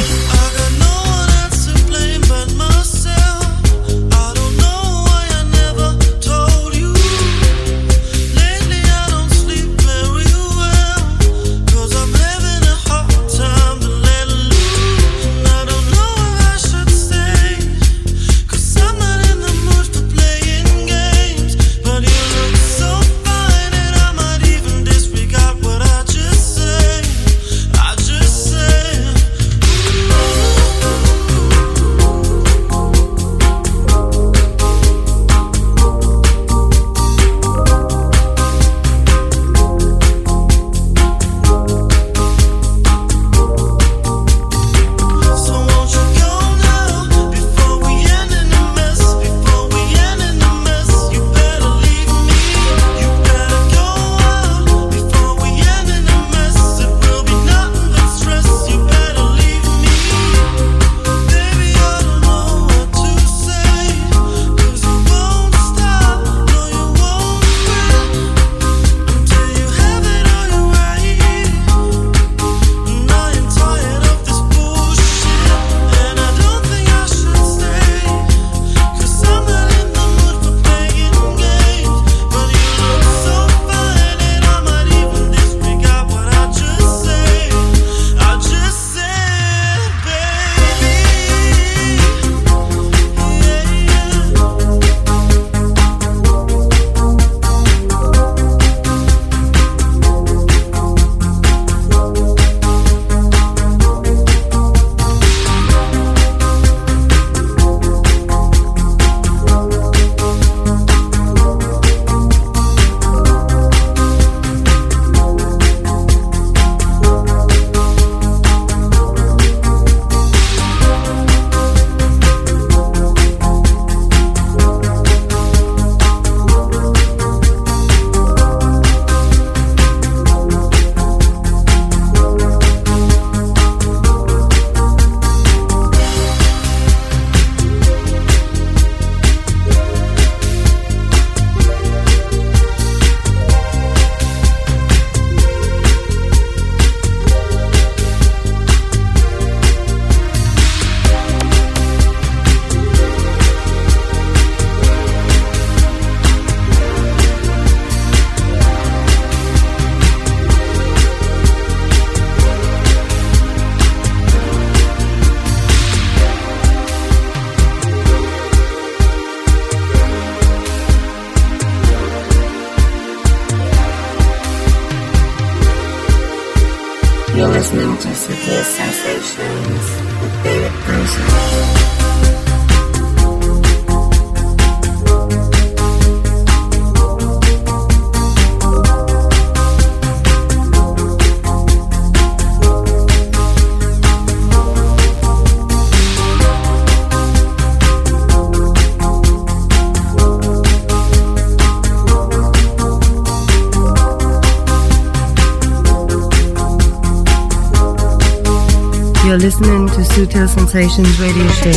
to 210.27 210.49
Sensations 210.49 211.19
Radio 211.19 211.47
Show 211.49 211.71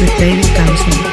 with 0.00 0.18
David 0.18 0.44
Thompson. 0.56 1.11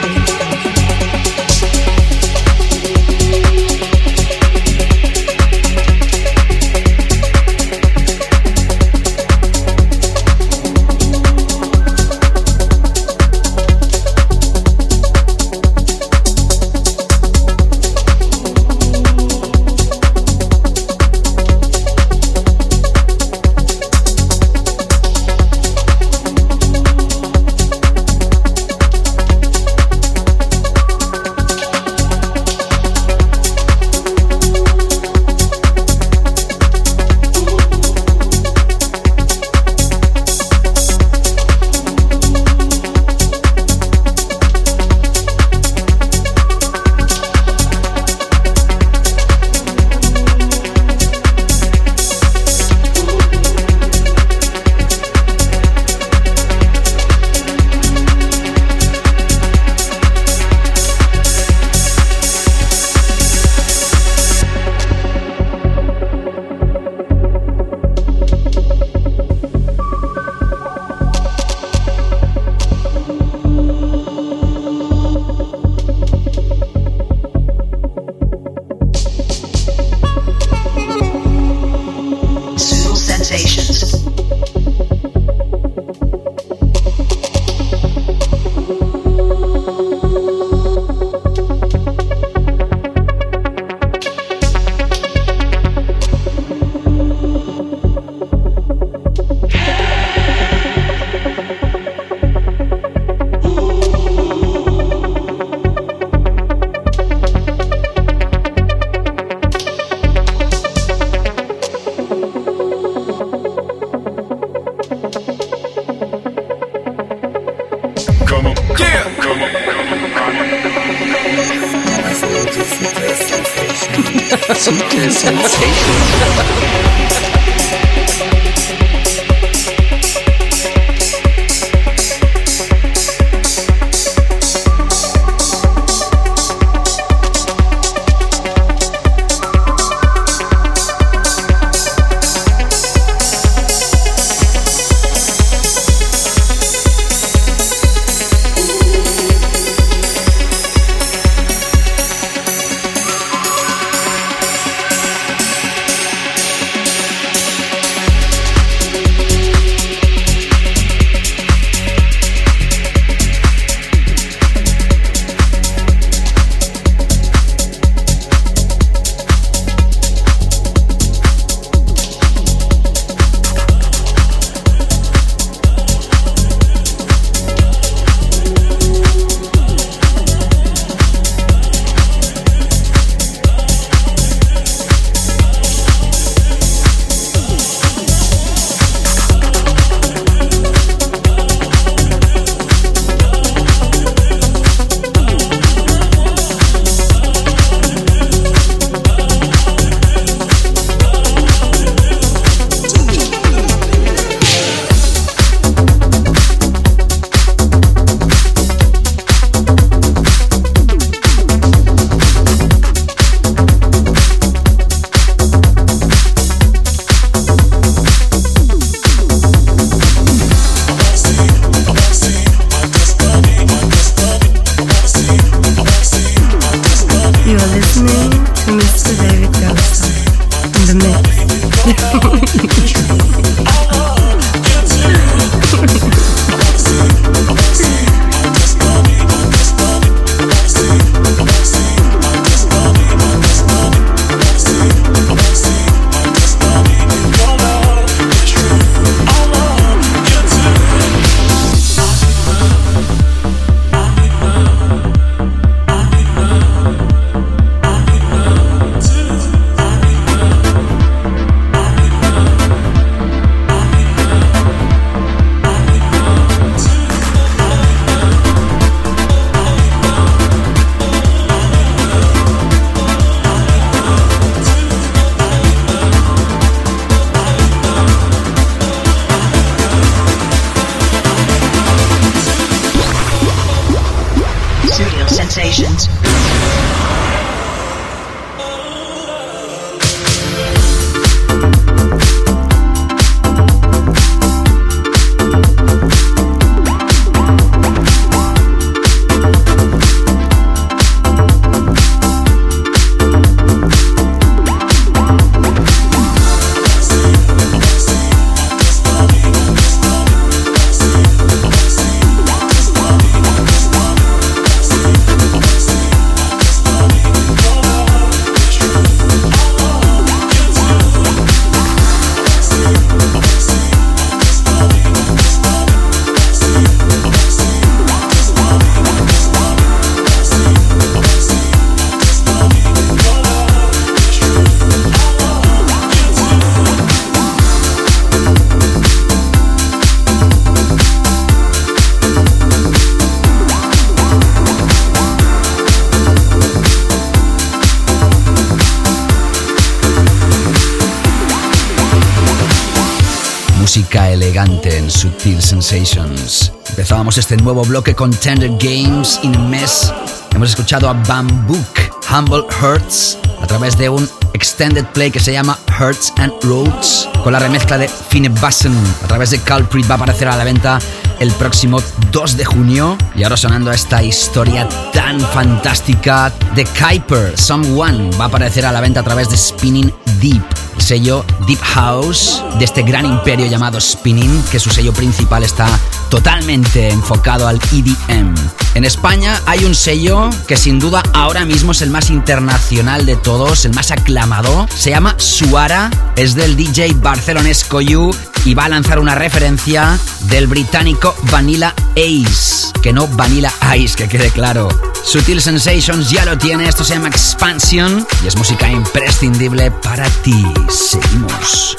Sensations. 355.82 356.73
Empezábamos 356.89 357.38
este 357.38 357.55
nuevo 357.55 357.84
bloque 357.84 358.13
con 358.13 358.32
Tender 358.32 358.69
Games 358.80 359.39
in 359.43 359.55
a 359.55 359.59
Mess. 359.59 360.11
Hemos 360.51 360.71
escuchado 360.71 361.07
a 361.07 361.13
Bambook, 361.13 361.88
Humble 362.30 362.65
Hurts, 362.82 363.38
a 363.61 363.67
través 363.67 363.97
de 363.97 364.09
un 364.09 364.30
extended 364.53 365.05
play 365.13 365.32
que 365.32 365.39
se 365.39 365.53
llama 365.53 365.80
Hurts 365.97 366.34
and 366.38 366.51
Roads, 366.63 367.30
con 367.43 367.53
la 367.53 367.59
remezcla 367.59 367.97
de 367.97 368.09
Finebassen. 368.09 368.93
A 369.23 369.27
través 369.27 369.51
de 369.51 369.59
Culprit 369.59 370.09
va 370.09 370.15
a 370.15 370.17
aparecer 370.17 370.49
a 370.49 370.57
la 370.57 370.65
venta 370.65 370.99
el 371.39 371.51
próximo 371.53 372.01
2 372.32 372.57
de 372.57 372.65
junio. 372.65 373.17
Y 373.36 373.43
ahora 373.43 373.55
sonando 373.55 373.91
esta 373.91 374.21
historia 374.21 374.88
tan 375.13 375.39
fantástica 375.39 376.51
de 376.75 376.86
Kuiper, 376.86 377.57
Someone, 377.57 378.32
va 378.38 378.45
a 378.45 378.47
aparecer 378.47 378.86
a 378.86 378.91
la 378.91 378.99
venta 378.99 379.21
a 379.21 379.23
través 379.23 379.49
de 379.49 379.55
Spinning 379.55 380.13
Deep, 380.41 380.63
sello 381.02 381.45
Deep 381.68 381.82
House 381.82 382.64
de 382.78 382.86
este 382.86 383.04
gran 383.04 383.26
imperio 383.26 383.66
llamado 383.66 384.00
Spinning, 384.00 384.64
que 384.72 384.80
su 384.80 384.89
sello 384.89 385.14
principal 385.14 385.64
está 385.64 385.88
totalmente 386.30 387.10
enfocado 387.10 387.68
al 387.68 387.80
EDM. 387.91 388.56
En 388.95 389.06
España 389.06 389.62
hay 389.66 389.86
un 389.86 389.95
sello 389.95 390.50
que 390.68 390.78
sin 390.78 391.00
duda 391.00 391.24
ahora 391.34 391.66
mismo 391.66 391.91
es 391.91 392.02
el 392.02 392.10
más 392.10 392.30
internacional 392.30 393.26
de 393.26 393.36
todos, 393.36 393.86
el 393.86 393.93
más 393.93 394.12
aclamado. 394.12 394.88
Se 394.95 395.12
llama 395.12 395.36
Suara, 395.38 396.10
es 396.36 396.56
del 396.56 396.76
DJ 396.76 397.14
barcelonesco 397.16 398.02
You 398.02 398.32
y 398.66 398.74
va 398.74 398.86
a 398.86 398.89
lanzar 398.89 399.20
una 399.20 399.36
referencia 399.36 400.18
del 400.41 400.68
británico 400.68 401.36
Vanilla 401.52 401.93
Ace, 402.12 402.91
que 403.02 403.14
no 403.14 403.28
Vanilla 403.28 403.72
Ice, 403.95 404.16
que 404.16 404.28
quede 404.28 404.50
claro. 404.50 404.89
Sutil 405.24 405.61
Sensations 405.61 406.30
ya 406.30 406.45
lo 406.45 406.57
tiene, 406.57 406.88
esto 406.88 407.03
se 407.03 407.13
llama 407.13 407.28
Expansion 407.28 408.26
y 408.43 408.47
es 408.47 408.55
música 408.55 408.89
imprescindible 408.89 409.91
para 409.91 410.28
ti. 410.43 410.65
Seguimos. 410.89 411.95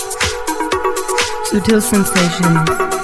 Sutil 1.51 1.81
Sensations. 1.81 3.00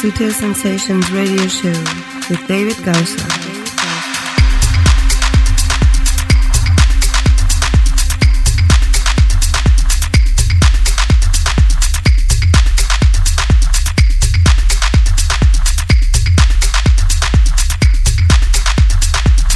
Sutil 0.00 0.30
Sensations 0.30 1.10
radio 1.10 1.48
show 1.48 1.72
with 2.28 2.46
David 2.46 2.76
Gausa. 2.84 3.16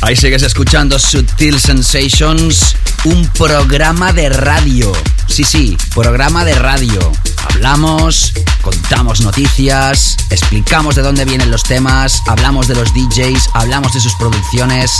Ahí 0.01 0.17
sigues 0.17 0.43
escuchando 0.43 0.99
Sutil 0.99 1.61
Sensations, 1.61 2.77
un 3.05 3.29
programa 3.29 4.13
de 4.15 4.31
radio. 4.31 4.91
Sí, 5.29 5.45
sí, 5.45 5.77
programa 5.95 6.45
de 6.47 6.55
radio. 6.55 7.13
Hablamos, 7.49 8.33
contamos 8.91 9.21
noticias, 9.21 10.17
explicamos 10.31 10.97
de 10.97 11.03
dónde 11.03 11.25
vienen 11.25 11.49
los 11.49 11.63
temas, 11.63 12.25
hablamos 12.27 12.67
de 12.67 12.75
los 12.75 12.93
DJs, 12.93 13.51
hablamos 13.55 13.95
de 13.95 14.01
sus 14.01 14.13
producciones. 14.17 14.91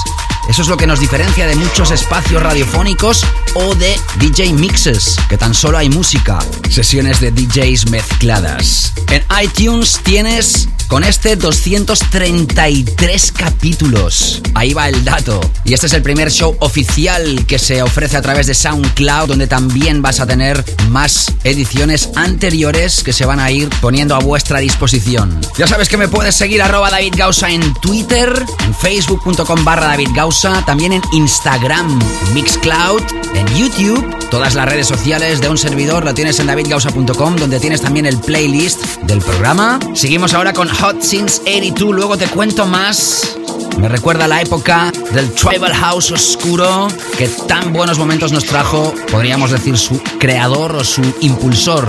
Eso 0.49 0.63
es 0.63 0.69
lo 0.69 0.77
que 0.77 0.87
nos 0.87 1.01
diferencia 1.01 1.45
de 1.49 1.57
muchos 1.57 1.91
espacios 1.91 2.41
radiofónicos 2.41 3.27
o 3.55 3.75
de 3.75 3.99
DJ 4.21 4.53
mixes, 4.53 5.17
que 5.29 5.37
tan 5.37 5.55
solo 5.55 5.77
hay 5.77 5.91
música, 5.91 6.39
sesiones 6.71 7.21
de 7.21 7.33
DJs 7.33 7.91
mezcladas. 7.91 8.93
En 9.11 9.25
iTunes 9.43 9.99
tienes 10.05 10.69
con 10.91 11.05
este 11.05 11.37
233 11.37 13.33
capítulos. 13.33 14.43
Ahí 14.55 14.75
va 14.75 14.89
el 14.89 15.05
dato. 15.05 15.41
Y 15.65 15.73
este 15.73 15.87
es 15.87 15.93
el 15.93 16.03
primer 16.03 16.33
show 16.33 16.57
oficial 16.59 17.47
que 17.47 17.61
se 17.61 17.81
ofrece 17.81 18.17
a 18.17 18.23
través 18.23 18.49
de 18.49 18.55
SoundCloud, 18.55 19.29
donde 19.29 19.47
también 19.47 20.03
vas 20.03 20.19
a 20.19 20.27
tener 20.27 20.65
más 20.89 21.33
ediciones 21.45 22.11
anteriores 22.17 23.05
que 23.05 23.13
se 23.13 23.25
van 23.25 23.39
a 23.39 23.53
ir 23.53 23.71
poniendo 23.81 24.17
a 24.17 24.19
vuestra 24.19 24.59
disposición. 24.59 25.41
Ya 25.57 25.69
sabes 25.69 25.89
que 25.89 25.97
me 25.97 26.09
puedes 26.09 26.35
seguir 26.35 26.61
arroba 26.61 26.91
David 26.91 27.15
Gausa 27.17 27.49
en 27.51 27.73
Twitter, 27.75 28.45
en 28.65 28.75
facebook.com 28.75 29.65
barra 29.65 29.87
David 29.87 30.09
Gausa, 30.13 30.65
también 30.67 30.93
en 30.93 31.03
Instagram, 31.13 32.01
Mixcloud, 32.35 33.03
en 33.35 33.47
YouTube. 33.57 34.20
Todas 34.31 34.55
las 34.55 34.67
redes 34.67 34.87
sociales 34.87 35.41
de 35.41 35.49
un 35.49 35.59
servidor 35.59 36.05
lo 36.05 36.15
tienes 36.15 36.39
en 36.39 36.47
davidgausa.com, 36.47 37.37
donde 37.37 37.59
tienes 37.59 37.81
también 37.81 38.07
el 38.07 38.17
playlist 38.19 38.85
del 39.03 39.19
programa. 39.21 39.81
Seguimos 39.95 40.35
ahora 40.35 40.53
con 40.53 40.69
Hot 40.69 41.03
Since 41.03 41.43
82, 41.43 41.95
luego 41.95 42.17
te 42.17 42.29
cuento 42.29 42.65
más. 42.65 43.37
Me 43.79 43.89
recuerda 43.89 44.29
la 44.29 44.41
época 44.41 44.93
del 45.13 45.33
Tribal 45.33 45.75
House 45.75 46.13
oscuro 46.13 46.87
que 47.19 47.27
tan 47.49 47.73
buenos 47.73 47.99
momentos 47.99 48.31
nos 48.31 48.45
trajo, 48.45 48.95
podríamos 49.11 49.51
decir, 49.51 49.77
su 49.77 50.01
creador 50.19 50.77
o 50.77 50.85
su 50.85 51.03
impulsor, 51.21 51.89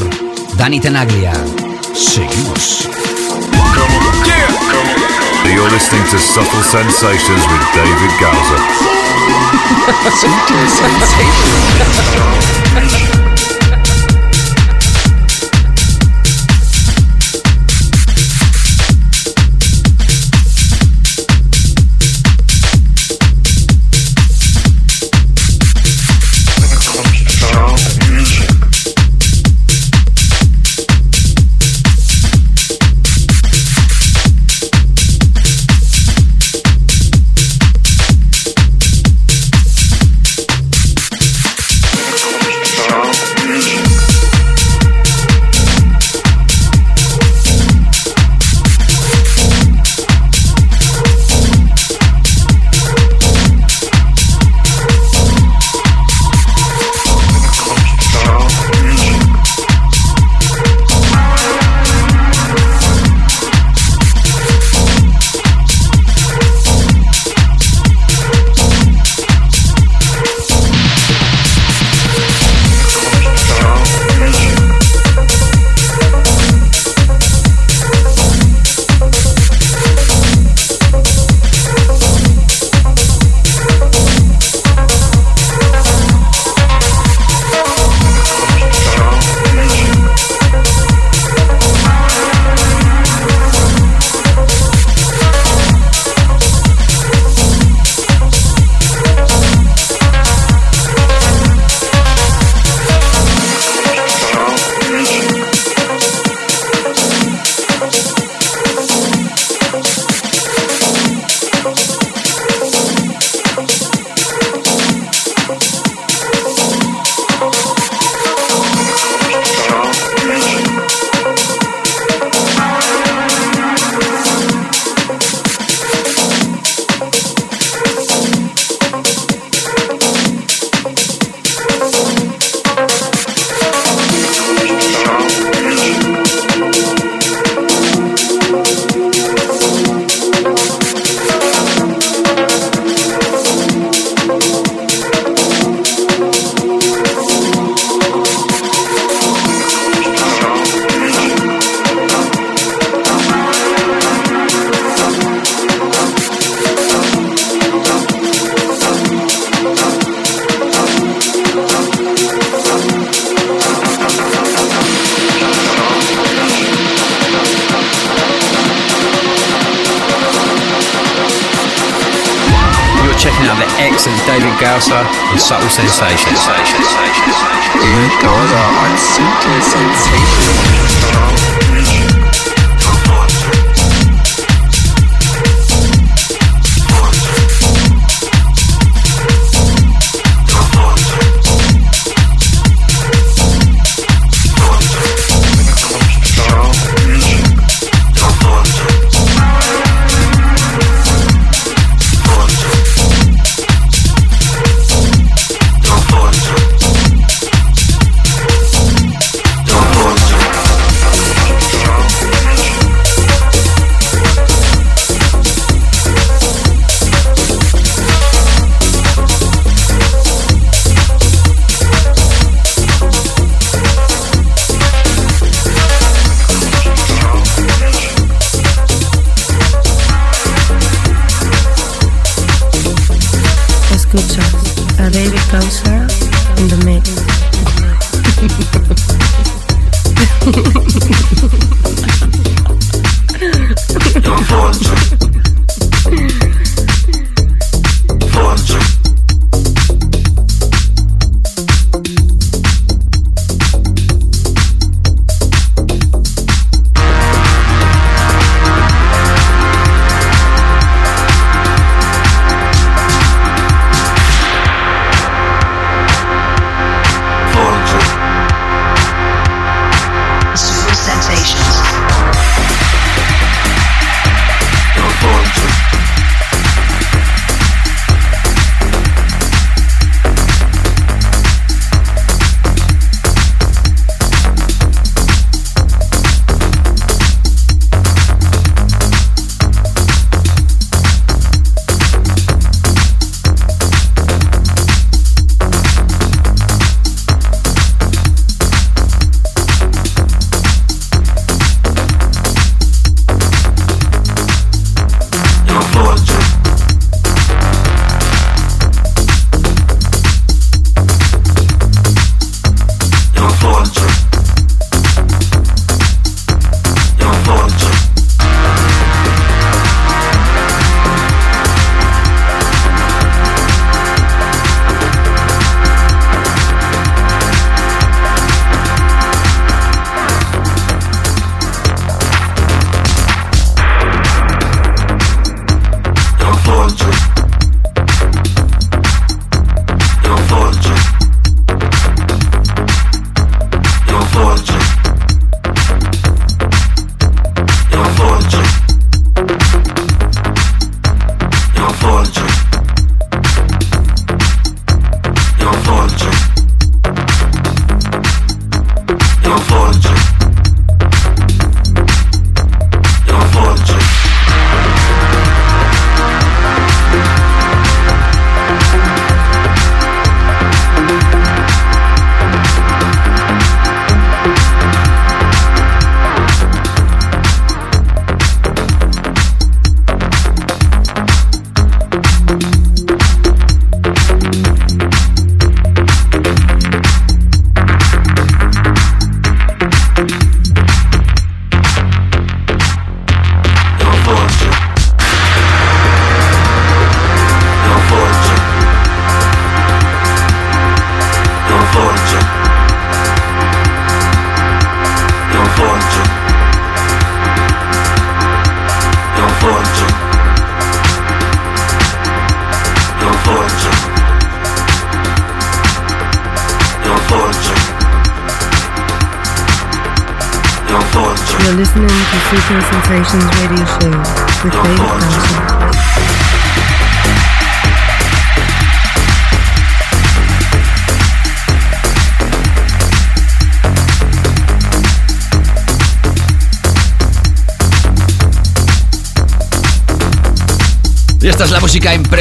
Danny 0.56 0.80
Tenaglia. 0.80 1.34
Seguimos. 1.94 2.88
Sutil 10.20 10.68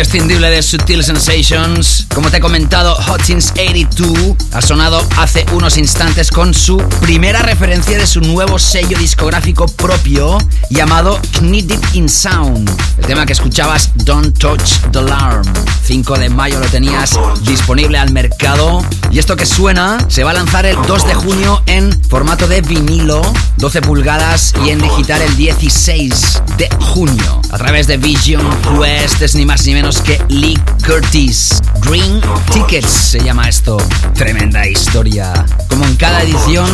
imprescindible 0.01 0.48
de 0.48 0.62
Sutil 0.62 1.05
Sensations. 1.05 2.07
Como 2.14 2.30
te 2.30 2.38
he 2.38 2.40
comentado, 2.40 2.96
Since 3.22 3.53
82 3.53 4.34
ha 4.51 4.62
sonado 4.62 5.07
hace 5.18 5.44
unos 5.53 5.76
instantes 5.76 6.30
con 6.30 6.55
su 6.55 6.78
primera 7.03 7.42
referencia 7.42 7.98
de 7.98 8.07
su 8.07 8.22
nuevo 8.22 8.59
sello 8.59 8.96
discográfico 8.98 9.66
propio 9.66 10.38
llamado 10.70 11.20
Knitted 11.40 11.78
in 11.92 12.09
Sound. 12.09 12.70
El 12.96 13.05
tema 13.05 13.26
que 13.26 13.34
escuchabas, 13.34 13.90
Don't 13.94 14.38
Touch 14.38 14.72
the 14.90 15.01
Alarm. 15.01 15.42
5 15.84 16.18
de 16.18 16.30
mayo 16.30 16.59
lo 16.59 16.66
tenías 16.68 17.18
disponible 17.42 17.98
al 17.98 18.11
mercado. 18.11 18.82
Y 19.11 19.18
esto 19.18 19.36
que 19.36 19.44
suena 19.44 19.98
se 20.09 20.24
va 20.24 20.30
a 20.30 20.34
lanzar 20.34 20.64
el 20.64 20.76
2 20.86 21.09
de 21.09 21.14
junio 21.14 21.62
en 21.66 21.92
formato 22.05 22.48
de 22.48 22.62
vinilo, 22.62 23.20
12 23.59 23.82
pulgadas 23.82 24.55
y 24.64 24.70
en 24.70 24.80
digital 24.80 25.20
el 25.20 25.36
16 25.36 26.42
de 26.57 26.70
junio. 26.80 27.39
A 27.53 27.59
través 27.59 27.86
de 27.88 27.96
Vision 27.96 28.42
Quest 28.78 29.22
es 29.22 29.34
ni 29.34 29.44
más 29.44 29.66
ni 29.66 29.74
menos 29.74 30.01
que 30.01 30.22
Lee 30.28 30.59
Curtis. 30.86 31.61
Green 31.80 32.20
Tickets 32.53 32.88
se 32.88 33.20
llama 33.20 33.48
esto. 33.48 33.76
Tremenda 34.14 34.68
historia. 34.68 35.32
Como 35.68 35.84
en 35.84 35.96
cada 35.96 36.22
edición, 36.22 36.68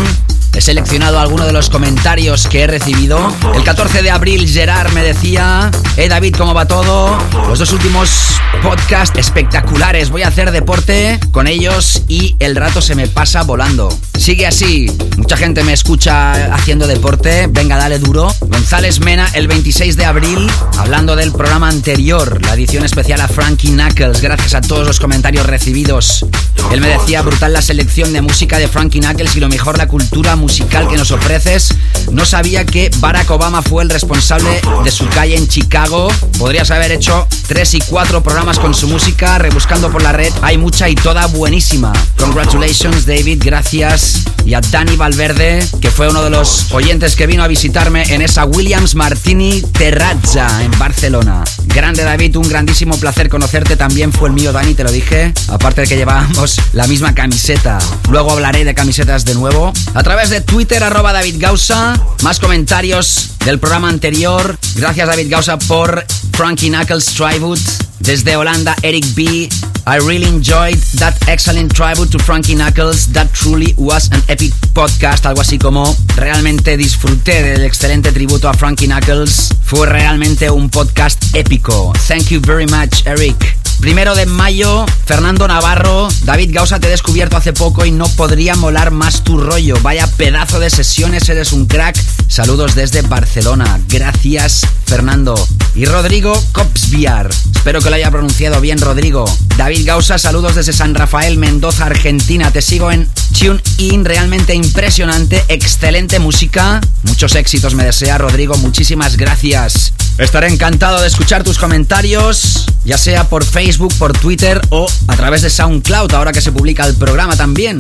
He 0.56 0.62
seleccionado 0.62 1.20
algunos 1.20 1.46
de 1.46 1.52
los 1.52 1.68
comentarios 1.68 2.46
que 2.46 2.62
he 2.62 2.66
recibido. 2.66 3.30
El 3.54 3.62
14 3.62 4.00
de 4.00 4.10
abril 4.10 4.48
Gerard 4.48 4.90
me 4.92 5.02
decía, 5.02 5.70
eh 5.98 6.08
David, 6.08 6.34
¿cómo 6.34 6.54
va 6.54 6.66
todo? 6.66 7.18
Los 7.46 7.58
dos 7.58 7.74
últimos 7.74 8.40
podcasts 8.62 9.18
espectaculares. 9.18 10.08
Voy 10.08 10.22
a 10.22 10.28
hacer 10.28 10.52
deporte 10.52 11.20
con 11.30 11.46
ellos 11.46 12.04
y 12.08 12.36
el 12.38 12.56
rato 12.56 12.80
se 12.80 12.94
me 12.94 13.06
pasa 13.06 13.42
volando. 13.42 13.94
Sigue 14.18 14.46
así. 14.46 14.90
Mucha 15.18 15.36
gente 15.36 15.62
me 15.62 15.74
escucha 15.74 16.54
haciendo 16.54 16.86
deporte. 16.86 17.48
Venga, 17.50 17.76
dale 17.76 17.98
duro. 17.98 18.32
González 18.40 19.00
Mena 19.00 19.28
el 19.34 19.48
26 19.48 19.96
de 19.98 20.06
abril, 20.06 20.50
hablando 20.78 21.16
del 21.16 21.32
programa 21.32 21.68
anterior, 21.68 22.40
la 22.46 22.54
edición 22.54 22.82
especial 22.82 23.20
a 23.20 23.28
Frankie 23.28 23.72
Knuckles. 23.72 24.22
Gracias 24.22 24.54
a 24.54 24.62
todos 24.62 24.86
los 24.86 25.00
comentarios 25.00 25.44
recibidos. 25.44 26.24
Él 26.70 26.80
me 26.80 26.88
decía, 26.88 27.22
brutal 27.22 27.52
la 27.52 27.62
selección 27.62 28.12
de 28.12 28.20
música 28.20 28.58
de 28.58 28.68
Frankie 28.68 29.00
Knuckles 29.00 29.36
y 29.36 29.40
lo 29.40 29.48
mejor 29.48 29.78
la 29.78 29.88
cultura 29.88 30.36
musical 30.36 30.88
que 30.88 30.96
nos 30.96 31.10
ofreces. 31.10 31.70
No 32.10 32.24
sabía 32.24 32.64
que 32.66 32.90
Barack 32.98 33.30
Obama 33.30 33.62
fue 33.62 33.82
el 33.82 33.90
responsable 33.90 34.60
de 34.84 34.90
su 34.90 35.08
calle 35.08 35.36
en 35.36 35.48
Chicago. 35.48 36.08
Podrías 36.38 36.70
haber 36.70 36.92
hecho 36.92 37.26
tres 37.46 37.74
y 37.74 37.80
cuatro 37.80 38.22
programas 38.22 38.58
con 38.58 38.74
su 38.74 38.88
música, 38.88 39.38
rebuscando 39.38 39.90
por 39.90 40.02
la 40.02 40.12
red. 40.12 40.32
Hay 40.42 40.58
mucha 40.58 40.88
y 40.88 40.94
toda 40.94 41.26
buenísima. 41.26 41.92
Congratulations, 42.18 43.06
David, 43.06 43.42
gracias. 43.44 44.24
Y 44.44 44.54
a 44.54 44.60
Dani 44.60 44.96
Valverde, 44.96 45.66
que 45.80 45.90
fue 45.90 46.08
uno 46.08 46.22
de 46.22 46.30
los 46.30 46.72
oyentes 46.72 47.16
que 47.16 47.26
vino 47.26 47.42
a 47.42 47.48
visitarme 47.48 48.02
en 48.14 48.22
esa 48.22 48.44
Williams 48.44 48.94
Martini 48.94 49.62
Terrazza 49.62 50.62
en 50.62 50.76
Barcelona. 50.78 51.42
Grande 51.66 52.04
David, 52.04 52.36
un 52.36 52.48
grandísimo 52.48 52.96
placer 52.98 53.28
conocerte. 53.28 53.76
También 53.76 54.12
fue 54.12 54.28
el 54.28 54.34
mío, 54.34 54.52
Dani, 54.52 54.74
te 54.74 54.84
lo 54.84 54.92
dije. 54.92 55.32
Aparte 55.48 55.82
de 55.82 55.88
que 55.88 55.96
llevábamos 55.96 56.55
la 56.72 56.86
misma 56.86 57.14
camiseta. 57.14 57.78
Luego 58.10 58.32
hablaré 58.32 58.64
de 58.64 58.74
camisetas 58.74 59.24
de 59.24 59.34
nuevo. 59.34 59.72
A 59.94 60.02
través 60.02 60.30
de 60.30 60.40
Twitter, 60.40 60.82
arroba 60.82 61.12
David 61.12 61.36
Gausa. 61.38 62.00
Más 62.22 62.40
comentarios 62.40 63.30
del 63.44 63.58
programa 63.58 63.88
anterior. 63.88 64.58
Gracias, 64.74 65.08
David 65.08 65.30
Gausa, 65.30 65.58
por 65.58 66.04
Frankie 66.32 66.68
Knuckles 66.68 67.06
Tribute. 67.06 67.62
Desde 68.00 68.36
Holanda, 68.36 68.76
Eric 68.82 69.04
B. 69.14 69.48
I 69.88 69.98
really 69.98 70.26
enjoyed 70.26 70.78
that 70.98 71.14
excellent 71.28 71.72
tribute 71.72 72.10
to 72.10 72.18
Frankie 72.18 72.54
Knuckles. 72.54 73.06
That 73.12 73.32
truly 73.32 73.74
was 73.76 74.10
an 74.12 74.22
epic 74.28 74.52
podcast. 74.74 75.24
Algo 75.26 75.40
así 75.40 75.58
como 75.58 75.96
realmente 76.16 76.76
disfruté 76.76 77.42
del 77.42 77.64
excelente 77.64 78.12
tributo 78.12 78.48
a 78.48 78.54
Frankie 78.54 78.86
Knuckles. 78.86 79.48
Fue 79.62 79.86
realmente 79.86 80.50
un 80.50 80.68
podcast 80.70 81.22
épico. 81.34 81.92
Thank 82.08 82.28
you 82.30 82.40
very 82.40 82.66
much, 82.66 83.06
Eric. 83.06 83.55
Primero 83.80 84.14
de 84.14 84.26
mayo, 84.26 84.86
Fernando 85.04 85.46
Navarro. 85.46 86.08
David 86.24 86.50
Gausa, 86.52 86.80
te 86.80 86.88
he 86.88 86.90
descubierto 86.90 87.36
hace 87.36 87.52
poco 87.52 87.84
y 87.84 87.90
no 87.90 88.06
podría 88.08 88.56
molar 88.56 88.90
más 88.90 89.22
tu 89.22 89.38
rollo. 89.38 89.76
Vaya 89.82 90.06
pedazo 90.16 90.58
de 90.60 90.70
sesiones, 90.70 91.28
eres 91.28 91.52
un 91.52 91.66
crack. 91.66 91.96
Saludos 92.28 92.74
desde 92.74 93.02
Barcelona. 93.02 93.80
Gracias, 93.88 94.66
Fernando. 94.86 95.34
Y 95.76 95.84
Rodrigo 95.84 96.42
Copsviar. 96.52 97.28
Espero 97.54 97.82
que 97.82 97.90
lo 97.90 97.96
haya 97.96 98.10
pronunciado 98.10 98.62
bien, 98.62 98.80
Rodrigo. 98.80 99.26
David 99.58 99.86
Gausa, 99.86 100.18
saludos 100.18 100.54
desde 100.54 100.72
San 100.72 100.94
Rafael, 100.94 101.36
Mendoza, 101.36 101.84
Argentina. 101.84 102.50
Te 102.50 102.62
sigo 102.62 102.90
en 102.90 103.06
TuneIn, 103.38 104.06
realmente 104.06 104.54
impresionante, 104.54 105.44
excelente 105.48 106.18
música. 106.18 106.80
Muchos 107.02 107.34
éxitos 107.34 107.74
me 107.74 107.84
desea, 107.84 108.16
Rodrigo. 108.16 108.56
Muchísimas 108.56 109.18
gracias. 109.18 109.92
Estaré 110.16 110.48
encantado 110.48 111.02
de 111.02 111.08
escuchar 111.08 111.44
tus 111.44 111.58
comentarios, 111.58 112.64
ya 112.86 112.96
sea 112.96 113.28
por 113.28 113.44
Facebook, 113.44 113.92
por 113.98 114.16
Twitter 114.16 114.62
o 114.70 114.86
a 115.08 115.16
través 115.16 115.42
de 115.42 115.50
SoundCloud, 115.50 116.14
ahora 116.14 116.32
que 116.32 116.40
se 116.40 116.52
publica 116.52 116.86
el 116.86 116.94
programa 116.94 117.36
también 117.36 117.78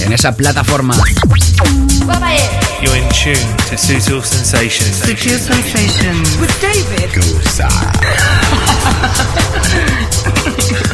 en 0.00 0.12
esa 0.12 0.32
plataforma. 0.32 0.94
You're 2.80 2.96
in 2.96 3.08
tune 3.10 3.56
to 3.68 3.76
Sutil 3.76 4.22
Sensations. 4.22 5.02
Sutil 5.02 5.38
Sensations. 5.38 6.36
With 6.38 6.60
David. 6.60 7.10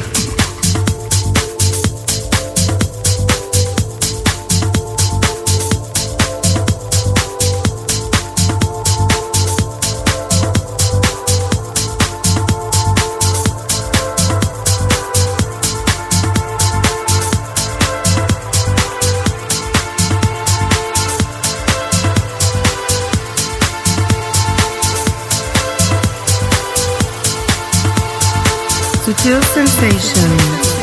Sutil 29.09 29.41
Sensations. 29.43 30.77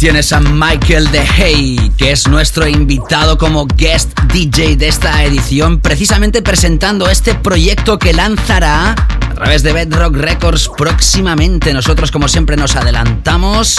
tienes 0.01 0.33
a 0.33 0.39
Michael 0.39 1.11
de 1.11 1.23
Hey, 1.23 1.91
que 1.95 2.11
es 2.11 2.27
nuestro 2.27 2.67
invitado 2.67 3.37
como 3.37 3.67
guest 3.67 4.09
DJ 4.33 4.75
de 4.75 4.87
esta 4.87 5.23
edición, 5.23 5.79
precisamente 5.79 6.41
presentando 6.41 7.07
este 7.07 7.35
proyecto 7.35 7.99
que 7.99 8.11
lanzará 8.11 8.93
a 8.93 9.33
través 9.35 9.61
de 9.61 9.73
Bedrock 9.73 10.15
Records 10.15 10.71
próximamente. 10.75 11.71
Nosotros, 11.71 12.09
como 12.09 12.27
siempre, 12.27 12.57
nos 12.57 12.75
adelantamos. 12.75 13.75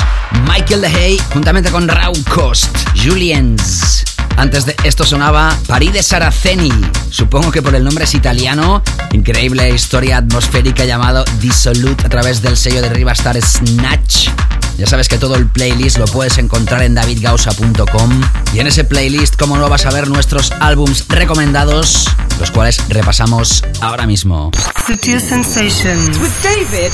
Michael 0.47 0.83
de 0.83 0.91
Hey, 0.91 1.21
juntamente 1.33 1.73
con 1.73 1.89
Raw 1.89 2.13
Cost, 2.33 2.73
Julians. 2.95 4.05
Antes 4.37 4.65
de 4.65 4.77
esto 4.85 5.05
sonaba 5.05 5.59
París 5.67 5.93
de 5.93 6.05
Saraceni. 6.05 6.73
Supongo 7.11 7.51
que 7.51 7.63
por 7.63 7.75
el 7.75 7.83
nombre 7.83 8.05
es 8.05 8.15
italiano. 8.15 8.81
Increíble 9.13 9.69
historia 9.71 10.19
atmosférica 10.19 10.85
llamado 10.85 11.25
Dissolute 11.41 12.07
a 12.07 12.09
través 12.09 12.43
del 12.43 12.57
sello 12.57 12.81
de 12.81 12.91
Rivastar 12.91 13.43
Snatch. 13.43 14.29
Ya 14.83 14.89
sabes 14.89 15.07
que 15.07 15.17
todo 15.17 15.37
el 15.37 15.47
playlist 15.47 15.99
lo 15.99 16.07
puedes 16.07 16.39
encontrar 16.39 16.83
en 16.83 16.97
davidgausa.com 16.97 18.21
y 18.53 18.59
en 18.59 18.67
ese 18.67 18.83
playlist, 18.83 19.37
como 19.37 19.57
no, 19.57 19.69
vas 19.69 19.87
a 19.87 19.93
ver 19.93 20.09
nuestros 20.09 20.51
álbums 20.59 21.07
recomendados, 21.07 22.09
los 22.41 22.51
cuales 22.51 22.81
repasamos 22.89 23.63
ahora 23.81 24.09
mismo. 24.09 24.51
Sutil 24.85 25.21
Sensations. 25.21 26.19
With 26.19 26.33
David 26.43 26.91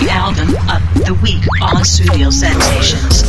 The 0.00 0.10
album 0.10 0.54
of 0.68 0.82
the 1.06 1.14
week 1.22 1.40
on 1.62 1.82
Studio 1.82 2.30
Sensations. 2.30 3.24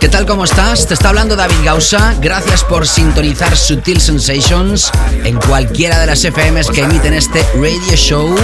¿Qué 0.00 0.08
tal? 0.08 0.26
¿Cómo 0.26 0.44
estás? 0.44 0.86
Te 0.88 0.94
está 0.94 1.10
hablando 1.10 1.36
David 1.36 1.64
Gausa. 1.64 2.14
Gracias 2.20 2.64
por 2.64 2.86
sintonizar 2.86 3.56
Sutil 3.56 4.00
Sensations 4.00 4.90
en 5.24 5.36
cualquiera 5.36 6.00
de 6.00 6.06
las 6.06 6.24
FMs 6.24 6.70
que 6.70 6.82
emiten 6.82 7.14
este 7.14 7.42
radio 7.54 7.96
show 7.96 8.34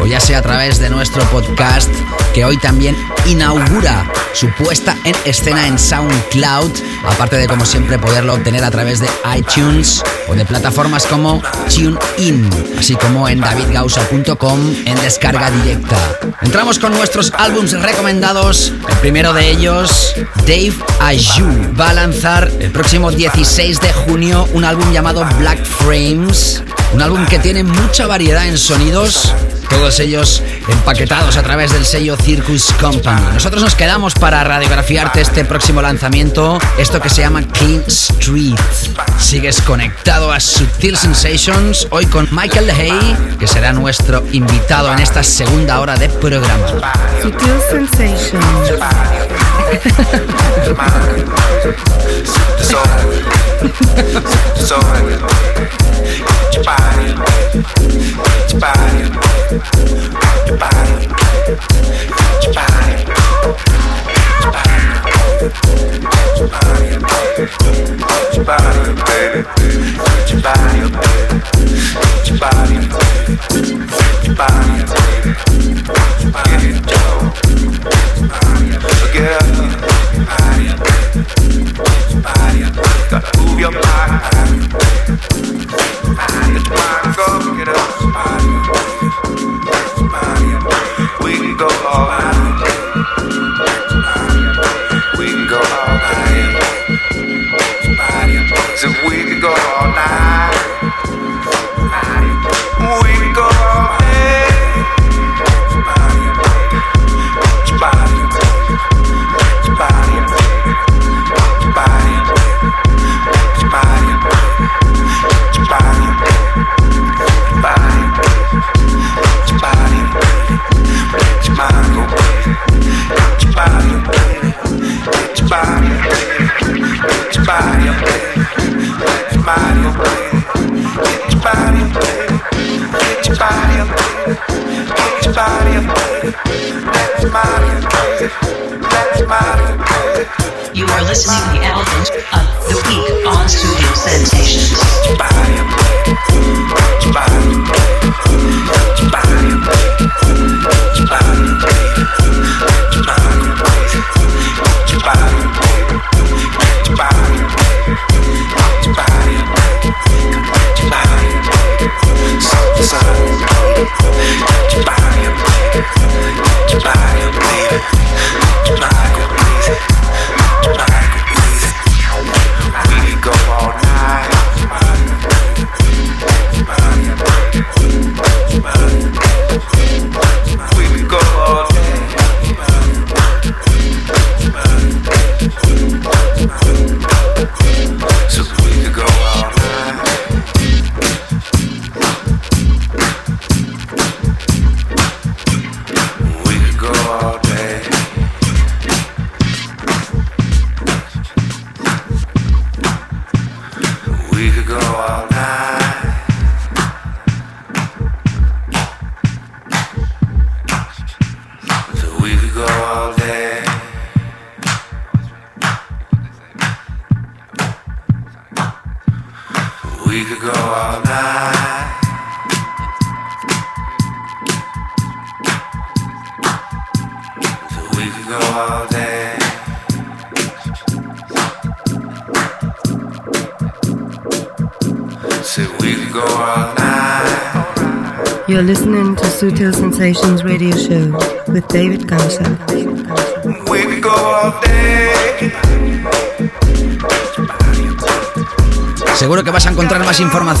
o 0.00 0.06
ya 0.06 0.20
sea 0.20 0.38
a 0.38 0.42
través 0.42 0.78
de 0.78 0.88
nuestro 0.88 1.22
podcast 1.24 1.90
que 2.32 2.44
hoy 2.44 2.56
también 2.56 2.96
inaugura 3.26 4.10
su 4.32 4.48
puesta 4.54 4.96
en 5.04 5.14
escena 5.24 5.66
en 5.66 5.78
SoundCloud, 5.78 6.72
aparte 7.08 7.36
de 7.36 7.46
como 7.46 7.64
siempre 7.64 7.98
poderlo 7.98 8.34
obtener 8.34 8.64
a 8.64 8.70
través 8.70 9.00
de 9.00 9.08
iTunes 9.36 10.02
o 10.28 10.34
de 10.34 10.44
plataformas 10.44 11.06
como 11.06 11.42
TuneIn, 11.68 12.48
así 12.78 12.94
como 12.96 13.28
en 13.28 13.40
davidgausa.com 13.40 14.74
en 14.84 14.94
descarga 15.02 15.50
directa. 15.50 15.96
Entramos 16.42 16.78
con 16.78 16.92
nuestros 16.92 17.32
álbums 17.36 17.72
recomendados. 17.80 18.72
El 18.88 18.96
primero 18.98 19.32
de 19.32 19.50
ellos, 19.50 20.14
Dave 20.46 20.74
Aju, 21.00 21.74
va 21.78 21.90
a 21.90 21.94
lanzar 21.94 22.50
el 22.60 22.70
próximo 22.70 23.10
16 23.10 23.80
de 23.80 23.92
junio 23.92 24.48
un 24.52 24.64
álbum 24.64 24.92
llamado 24.92 25.26
Black 25.38 25.64
Frames, 25.64 26.62
un 26.92 27.02
álbum 27.02 27.24
que 27.26 27.38
tiene 27.38 27.64
mucha 27.64 28.06
variedad 28.06 28.46
en 28.46 28.58
sonidos 28.58 29.32
todos 29.74 29.98
ellos 29.98 30.42
empaquetados 30.68 31.36
a 31.36 31.42
través 31.42 31.72
del 31.72 31.84
sello 31.84 32.16
Circus 32.16 32.72
Company. 32.80 33.20
Nosotros 33.34 33.62
nos 33.62 33.74
quedamos 33.74 34.14
para 34.14 34.44
radiografiarte 34.44 35.20
este 35.20 35.44
próximo 35.44 35.82
lanzamiento, 35.82 36.58
esto 36.78 37.00
que 37.00 37.08
se 37.10 37.22
llama 37.22 37.42
Clean 37.42 37.82
Street. 37.88 38.56
Sigues 39.18 39.60
conectado 39.62 40.32
a 40.32 40.38
Sutil 40.38 40.96
Sensations, 40.96 41.88
hoy 41.90 42.06
con 42.06 42.28
Michael 42.30 42.70
Hay, 42.70 43.36
que 43.38 43.48
será 43.48 43.72
nuestro 43.72 44.24
invitado 44.32 44.92
en 44.92 45.00
esta 45.00 45.24
segunda 45.24 45.80
hora 45.80 45.96
de 45.96 46.08
programa. 46.08 46.92
Sensations. 47.70 49.43
Yeah. 79.14 79.63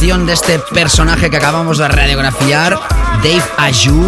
Información 0.04 0.26
de 0.26 0.32
este 0.34 0.58
personaje 0.74 1.30
que 1.30 1.38
acabamos 1.38 1.78
de 1.78 1.88
radiografiar, 1.88 2.78
Dave 3.22 3.42
Ayu, 3.56 4.04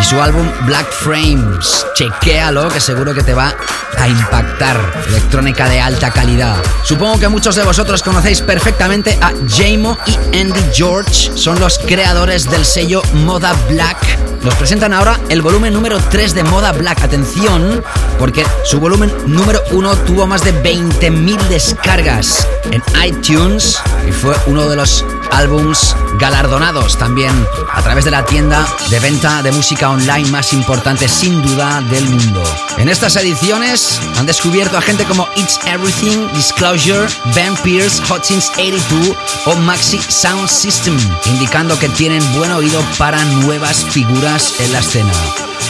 y 0.00 0.04
su 0.04 0.20
álbum 0.22 0.48
Black 0.66 0.90
Frames. 0.92 1.84
Chequéalo, 1.94 2.68
que 2.68 2.80
seguro 2.80 3.12
que 3.12 3.22
te 3.22 3.34
va 3.34 3.52
a 3.98 4.08
impactar. 4.08 4.78
Electrónica 5.08 5.68
de 5.68 5.80
alta 5.80 6.10
calidad. 6.10 6.56
Supongo 6.84 7.18
que 7.18 7.28
muchos 7.28 7.56
de 7.56 7.64
vosotros 7.64 8.02
conocéis 8.02 8.40
perfectamente 8.40 9.18
a 9.20 9.32
Jamo 9.48 9.98
y 10.06 10.38
Andy 10.38 10.60
George. 10.72 11.32
Son 11.34 11.58
los 11.58 11.78
creadores 11.78 12.48
del 12.48 12.64
sello 12.64 13.02
Moda 13.12 13.54
Black. 13.68 13.98
Nos 14.42 14.54
presentan 14.54 14.92
ahora 14.92 15.18
el 15.28 15.42
volumen 15.42 15.72
número 15.72 15.98
3 15.98 16.34
de 16.34 16.44
Moda 16.44 16.72
Black. 16.72 17.02
Atención, 17.02 17.82
porque 18.18 18.44
su 18.64 18.80
volumen 18.80 19.12
número 19.26 19.60
1 19.72 19.96
tuvo 19.98 20.26
más 20.26 20.44
de 20.44 20.54
20.000 20.62 21.36
descargas 21.48 22.46
en 22.70 22.82
iTunes 23.04 23.80
y 24.08 24.12
fue 24.12 24.34
uno 24.46 24.68
de 24.68 24.76
los 24.76 25.04
álbums 25.32 25.96
galardonados 26.18 26.96
también 26.96 27.32
a 27.72 27.82
través 27.82 28.04
de 28.04 28.10
la 28.10 28.24
tienda 28.24 28.66
de 28.90 29.00
venta 29.00 29.42
de 29.42 29.50
música 29.50 29.90
online 29.90 30.30
más 30.30 30.52
importante 30.52 31.08
sin 31.08 31.42
duda 31.42 31.80
del 31.90 32.08
mundo. 32.08 32.42
En 32.78 32.88
estas 32.88 33.16
ediciones 33.16 34.00
han 34.18 34.26
descubierto 34.26 34.76
a 34.76 34.82
gente 34.82 35.04
como 35.04 35.28
It's 35.36 35.58
Everything, 35.66 36.28
Disclosure, 36.34 37.08
Ben 37.34 37.56
Pierce, 37.56 38.02
Hutchins 38.12 38.50
82 38.50 39.16
o 39.46 39.56
Maxi 39.56 39.98
Sound 39.98 40.48
System, 40.48 40.96
indicando 41.26 41.78
que 41.78 41.88
tienen 41.88 42.22
buen 42.34 42.52
oído 42.52 42.80
para 42.98 43.24
nuevas 43.24 43.84
figuras 43.84 44.54
en 44.60 44.72
la 44.72 44.80
escena. 44.80 45.12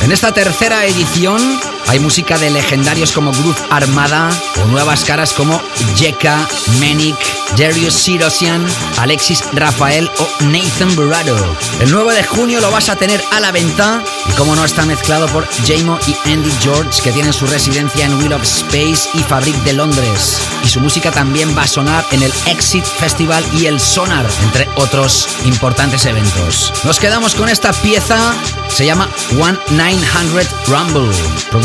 En 0.02 0.10
esta 0.10 0.32
tercera 0.32 0.84
edición 0.84 1.60
hay 1.88 1.98
música 1.98 2.38
de 2.38 2.50
legendarios 2.50 3.12
como 3.12 3.32
Groove 3.32 3.60
Armada 3.70 4.30
o 4.62 4.66
nuevas 4.68 5.04
caras 5.04 5.32
como 5.32 5.60
Jeka, 5.96 6.48
Menik, 6.80 7.16
Darius 7.56 7.94
Sirosian, 7.94 8.64
Alexis 8.98 9.44
Rafael 9.52 10.10
o 10.18 10.28
Nathan 10.44 10.94
Burrado. 10.96 11.36
El 11.80 11.90
9 11.90 12.14
de 12.14 12.24
junio 12.24 12.60
lo 12.60 12.70
vas 12.70 12.88
a 12.88 12.96
tener 12.96 13.22
a 13.30 13.40
la 13.40 13.52
venta 13.52 14.02
y 14.28 14.32
como 14.32 14.56
no 14.56 14.64
está 14.64 14.84
mezclado 14.86 15.26
por 15.28 15.46
Jamo 15.66 15.98
y 16.06 16.30
Andy 16.30 16.50
George 16.60 17.02
que 17.02 17.12
tienen 17.12 17.32
su 17.32 17.46
residencia 17.46 18.06
en 18.06 18.18
Wheel 18.18 18.32
of 18.32 18.42
Space 18.42 19.09
y 19.14 19.22
Fabric 19.22 19.56
de 19.64 19.74
Londres. 19.74 20.40
Y 20.64 20.68
su 20.68 20.80
música 20.80 21.10
también 21.10 21.56
va 21.56 21.62
a 21.62 21.68
sonar 21.68 22.04
en 22.12 22.22
el 22.22 22.32
Exit 22.46 22.84
Festival 22.84 23.44
y 23.52 23.66
el 23.66 23.80
Sonar, 23.80 24.26
entre 24.44 24.68
otros 24.76 25.28
importantes 25.44 26.06
eventos. 26.06 26.72
Nos 26.84 26.98
quedamos 26.98 27.34
con 27.34 27.48
esta 27.48 27.72
pieza, 27.72 28.34
se 28.68 28.86
llama 28.86 29.09
One 29.40 29.59
900 29.70 30.68
Rumble, 30.68 31.14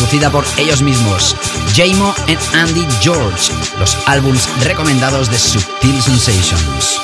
producida 0.07 0.31
por 0.31 0.45
ellos 0.57 0.81
mismos, 0.81 1.35
Jamo 1.75 2.15
and 2.29 2.39
Andy 2.53 2.87
George, 3.01 3.51
los 3.77 3.97
álbums 4.05 4.47
recomendados 4.63 5.29
de 5.29 5.37
Subtil 5.37 6.01
Sensations. 6.01 7.01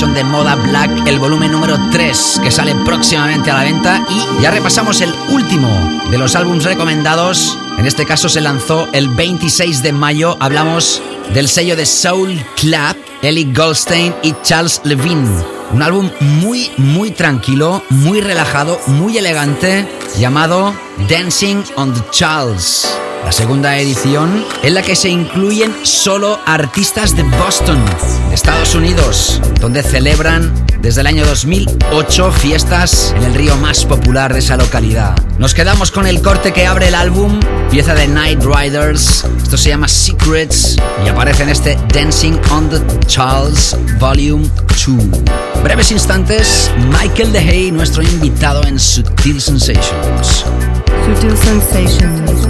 De 0.00 0.24
Moda 0.24 0.54
Black, 0.54 1.06
el 1.06 1.18
volumen 1.18 1.52
número 1.52 1.78
3 1.92 2.40
que 2.42 2.50
sale 2.50 2.74
próximamente 2.86 3.50
a 3.50 3.58
la 3.58 3.64
venta 3.64 4.02
y 4.08 4.42
ya 4.42 4.50
repasamos 4.50 5.02
el 5.02 5.12
último 5.28 5.68
de 6.10 6.16
los 6.16 6.34
álbums 6.36 6.64
recomendados. 6.64 7.58
En 7.76 7.84
este 7.84 8.06
caso 8.06 8.30
se 8.30 8.40
lanzó 8.40 8.88
el 8.94 9.08
26 9.10 9.82
de 9.82 9.92
mayo. 9.92 10.38
Hablamos 10.40 11.02
del 11.34 11.48
sello 11.48 11.76
de 11.76 11.84
Soul 11.84 12.42
Club, 12.56 12.96
Ellie 13.20 13.52
Goldstein 13.52 14.14
y 14.22 14.34
Charles 14.42 14.80
Levine. 14.84 15.28
Un 15.74 15.82
álbum 15.82 16.10
muy, 16.20 16.70
muy 16.78 17.10
tranquilo, 17.10 17.82
muy 17.90 18.22
relajado, 18.22 18.80
muy 18.86 19.18
elegante, 19.18 19.86
llamado 20.18 20.74
Dancing 21.10 21.62
on 21.76 21.92
the 21.92 22.00
Charles. 22.10 22.88
La 23.24 23.32
segunda 23.32 23.76
edición 23.76 24.46
en 24.62 24.74
la 24.74 24.82
que 24.82 24.96
se 24.96 25.10
incluyen 25.10 25.74
solo 25.82 26.40
artistas 26.46 27.14
de 27.14 27.22
Boston, 27.22 27.78
Estados 28.40 28.74
Unidos, 28.74 29.38
donde 29.60 29.82
celebran 29.82 30.50
desde 30.80 31.02
el 31.02 31.06
año 31.08 31.26
2008 31.26 32.32
fiestas 32.32 33.12
en 33.14 33.24
el 33.24 33.34
río 33.34 33.54
más 33.58 33.84
popular 33.84 34.32
de 34.32 34.38
esa 34.38 34.56
localidad. 34.56 35.14
Nos 35.38 35.52
quedamos 35.52 35.90
con 35.90 36.06
el 36.06 36.22
corte 36.22 36.50
que 36.54 36.66
abre 36.66 36.88
el 36.88 36.94
álbum, 36.94 37.38
pieza 37.70 37.94
de 37.94 38.08
Night 38.08 38.42
Riders. 38.42 39.26
Esto 39.42 39.58
se 39.58 39.68
llama 39.68 39.88
Secrets 39.88 40.78
y 41.04 41.08
aparece 41.10 41.42
en 41.42 41.50
este 41.50 41.78
Dancing 41.92 42.40
on 42.50 42.70
the 42.70 42.78
Charles 43.06 43.76
Volume 43.98 44.48
2. 44.68 45.62
Breves 45.62 45.92
instantes, 45.92 46.70
Michael 46.90 47.32
DeHay, 47.32 47.70
nuestro 47.70 48.02
invitado 48.02 48.64
en 48.64 48.80
Sutil 48.80 49.38
Sensations. 49.38 50.46
Sutil 51.04 51.36
Sensations. 51.36 52.49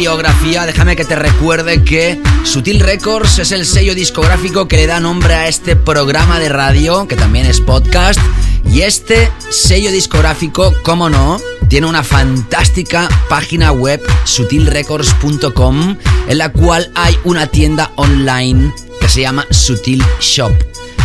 Biografía, 0.00 0.64
déjame 0.64 0.96
que 0.96 1.04
te 1.04 1.14
recuerde 1.14 1.84
que 1.84 2.18
Sutil 2.42 2.80
Records 2.80 3.38
es 3.38 3.52
el 3.52 3.66
sello 3.66 3.94
discográfico 3.94 4.66
que 4.66 4.78
le 4.78 4.86
da 4.86 4.98
nombre 4.98 5.34
a 5.34 5.46
este 5.46 5.76
programa 5.76 6.40
de 6.40 6.48
radio, 6.48 7.06
que 7.06 7.16
también 7.16 7.44
es 7.44 7.60
podcast. 7.60 8.18
Y 8.64 8.80
este 8.80 9.30
sello 9.50 9.92
discográfico, 9.92 10.72
como 10.84 11.10
no, 11.10 11.38
tiene 11.68 11.86
una 11.86 12.02
fantástica 12.02 13.10
página 13.28 13.72
web, 13.72 14.00
sutilrecords.com, 14.24 15.98
en 16.28 16.38
la 16.38 16.50
cual 16.50 16.90
hay 16.94 17.18
una 17.24 17.48
tienda 17.48 17.92
online 17.96 18.72
que 19.02 19.08
se 19.10 19.20
llama 19.20 19.46
Sutil 19.50 20.02
Shop. 20.18 20.52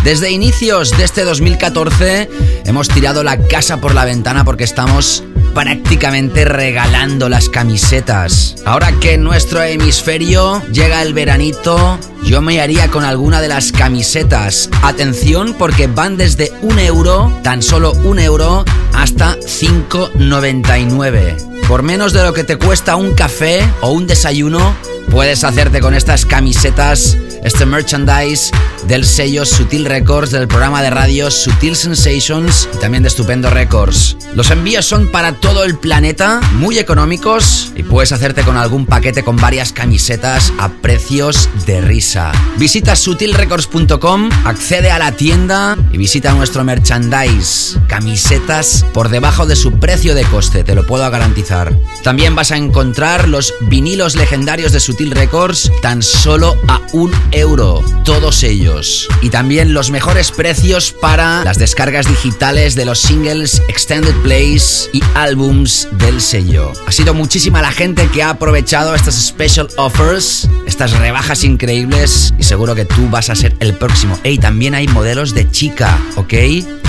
Desde 0.05 0.31
inicios 0.31 0.91
de 0.91 1.03
este 1.03 1.26
2014 1.26 2.30
hemos 2.63 2.88
tirado 2.88 3.23
la 3.26 3.45
casa 3.45 3.81
por 3.81 3.93
la 3.93 4.05
ventana 4.05 4.45
porque 4.45 4.63
estamos 4.63 5.22
prácticamente 5.56 6.45
regalando 6.45 7.30
las 7.30 7.49
camisetas. 7.49 8.53
Ahora 8.65 8.91
que 8.99 9.14
en 9.14 9.23
nuestro 9.23 9.64
hemisferio 9.64 10.61
llega 10.72 11.02
el 11.02 11.15
veranito, 11.15 11.98
yo 12.23 12.41
me 12.41 12.60
haría 12.61 12.90
con 12.90 13.06
alguna 13.06 13.41
de 13.41 13.48
las 13.48 13.72
camisetas. 13.72 14.69
Atención 14.84 15.56
porque 15.57 15.88
van 15.88 16.18
desde 16.18 16.52
un 16.61 16.77
euro, 16.77 17.40
tan 17.41 17.64
solo 17.64 17.94
un 18.03 18.19
euro, 18.19 18.65
hasta 18.94 19.40
5,99. 19.40 21.64
Por 21.68 21.84
menos 21.84 22.11
de 22.14 22.23
lo 22.23 22.34
que 22.34 22.44
te 22.44 22.57
cuesta 22.57 22.98
un 22.98 23.14
café 23.14 23.61
o 23.82 23.91
un 23.91 24.07
desayuno, 24.07 24.76
puedes 25.10 25.45
hacerte 25.45 25.80
con 25.80 25.95
estas 25.95 26.26
camisetas, 26.26 27.18
este 27.44 27.66
merchandise 27.66 28.52
del 28.88 29.06
sello 29.06 29.45
Sutil 29.45 29.86
Records, 29.86 30.32
del 30.32 30.48
programa 30.48 30.82
de 30.82 30.90
radio 30.90 31.32
Sutil 31.32 31.76
Sensations 31.76 32.70
y 32.74 32.78
también 32.78 33.03
de 33.03 33.10
Estupendo 33.10 33.49
Records. 33.49 34.18
Los 34.34 34.52
envíos 34.52 34.86
son 34.86 35.12
para 35.12 35.34
todo 35.34 35.64
el 35.64 35.78
planeta, 35.78 36.41
muy 36.53 36.78
económicos 36.78 37.72
y 37.76 37.84
puedes 37.84 38.12
hacerte 38.12 38.44
con 38.44 38.57
algún 38.57 38.86
paquete 38.86 39.24
con 39.24 39.38
varias 39.38 39.72
camisetas 39.74 40.53
a 40.60 40.70
precios 40.70 41.49
de 41.66 41.82
risa. 41.82 42.32
Visita 42.57 42.95
sutilrecords.com, 42.95 44.30
accede 44.45 44.91
a 44.91 44.99
la 44.99 45.12
tienda 45.12 45.78
y 45.91 45.98
visita 45.98 46.34
nuestro 46.34 46.64
merchandise. 46.64 47.80
Camisetas 47.88 48.86
por 48.94 49.10
debajo 49.10 49.45
de 49.45 49.56
su 49.56 49.80
precio 49.80 50.16
de 50.16 50.24
coste, 50.26 50.64
te 50.64 50.76
lo 50.76 50.86
puedo 50.86 51.10
garantizar. 51.10 51.76
También 52.03 52.36
vas 52.36 52.52
a 52.52 52.57
encontrar 52.57 53.28
los 53.28 53.53
vinilos 53.62 54.16
legendarios 54.16 54.72
de 54.72 54.80
Sutil 54.80 55.12
Records 55.12 55.72
tan 55.82 56.02
solo 56.02 56.56
a 56.68 56.82
un 56.94 57.12
euro, 57.36 57.84
todos 58.03 58.44
ellos. 58.44 59.07
Y 59.22 59.30
también 59.30 59.74
los 59.74 59.91
mejores 59.91 60.32
precios 60.32 60.91
para 60.91 61.44
las 61.44 61.57
descargas 61.57 62.07
digitales 62.07 62.76
de 62.76 62.86
los 62.86 62.99
singles, 62.99 63.62
extended 63.68 64.16
plays 64.24 64.90
y 64.94 65.02
álbums 65.14 65.88
del 65.99 66.22
sello. 66.22 66.72
Ha 66.88 66.91
sido 66.91 67.14
muchísima 67.14 67.62
la 67.62 67.72
gente 67.72 68.07
que 68.07 68.24
ha 68.24 68.32
aprovechado 68.32 68.95
estas 68.95 69.16
special 69.16 69.68
offers, 69.78 70.49
estas 70.66 70.98
rebajas 70.98 71.44
increíbles 71.44 72.34
y 72.38 72.44
seguro 72.44 72.76
que 72.76 72.86
tú 72.86 73.10
vas 73.10 73.30
a 73.30 73.36
ser 73.36 73.56
el 73.60 73.76
próximo. 73.76 74.18
También 74.41 74.76
hay 74.76 74.88
modelos 74.88 75.34
de 75.34 75.49
chica, 75.49 75.98
¿ok? 76.18 76.34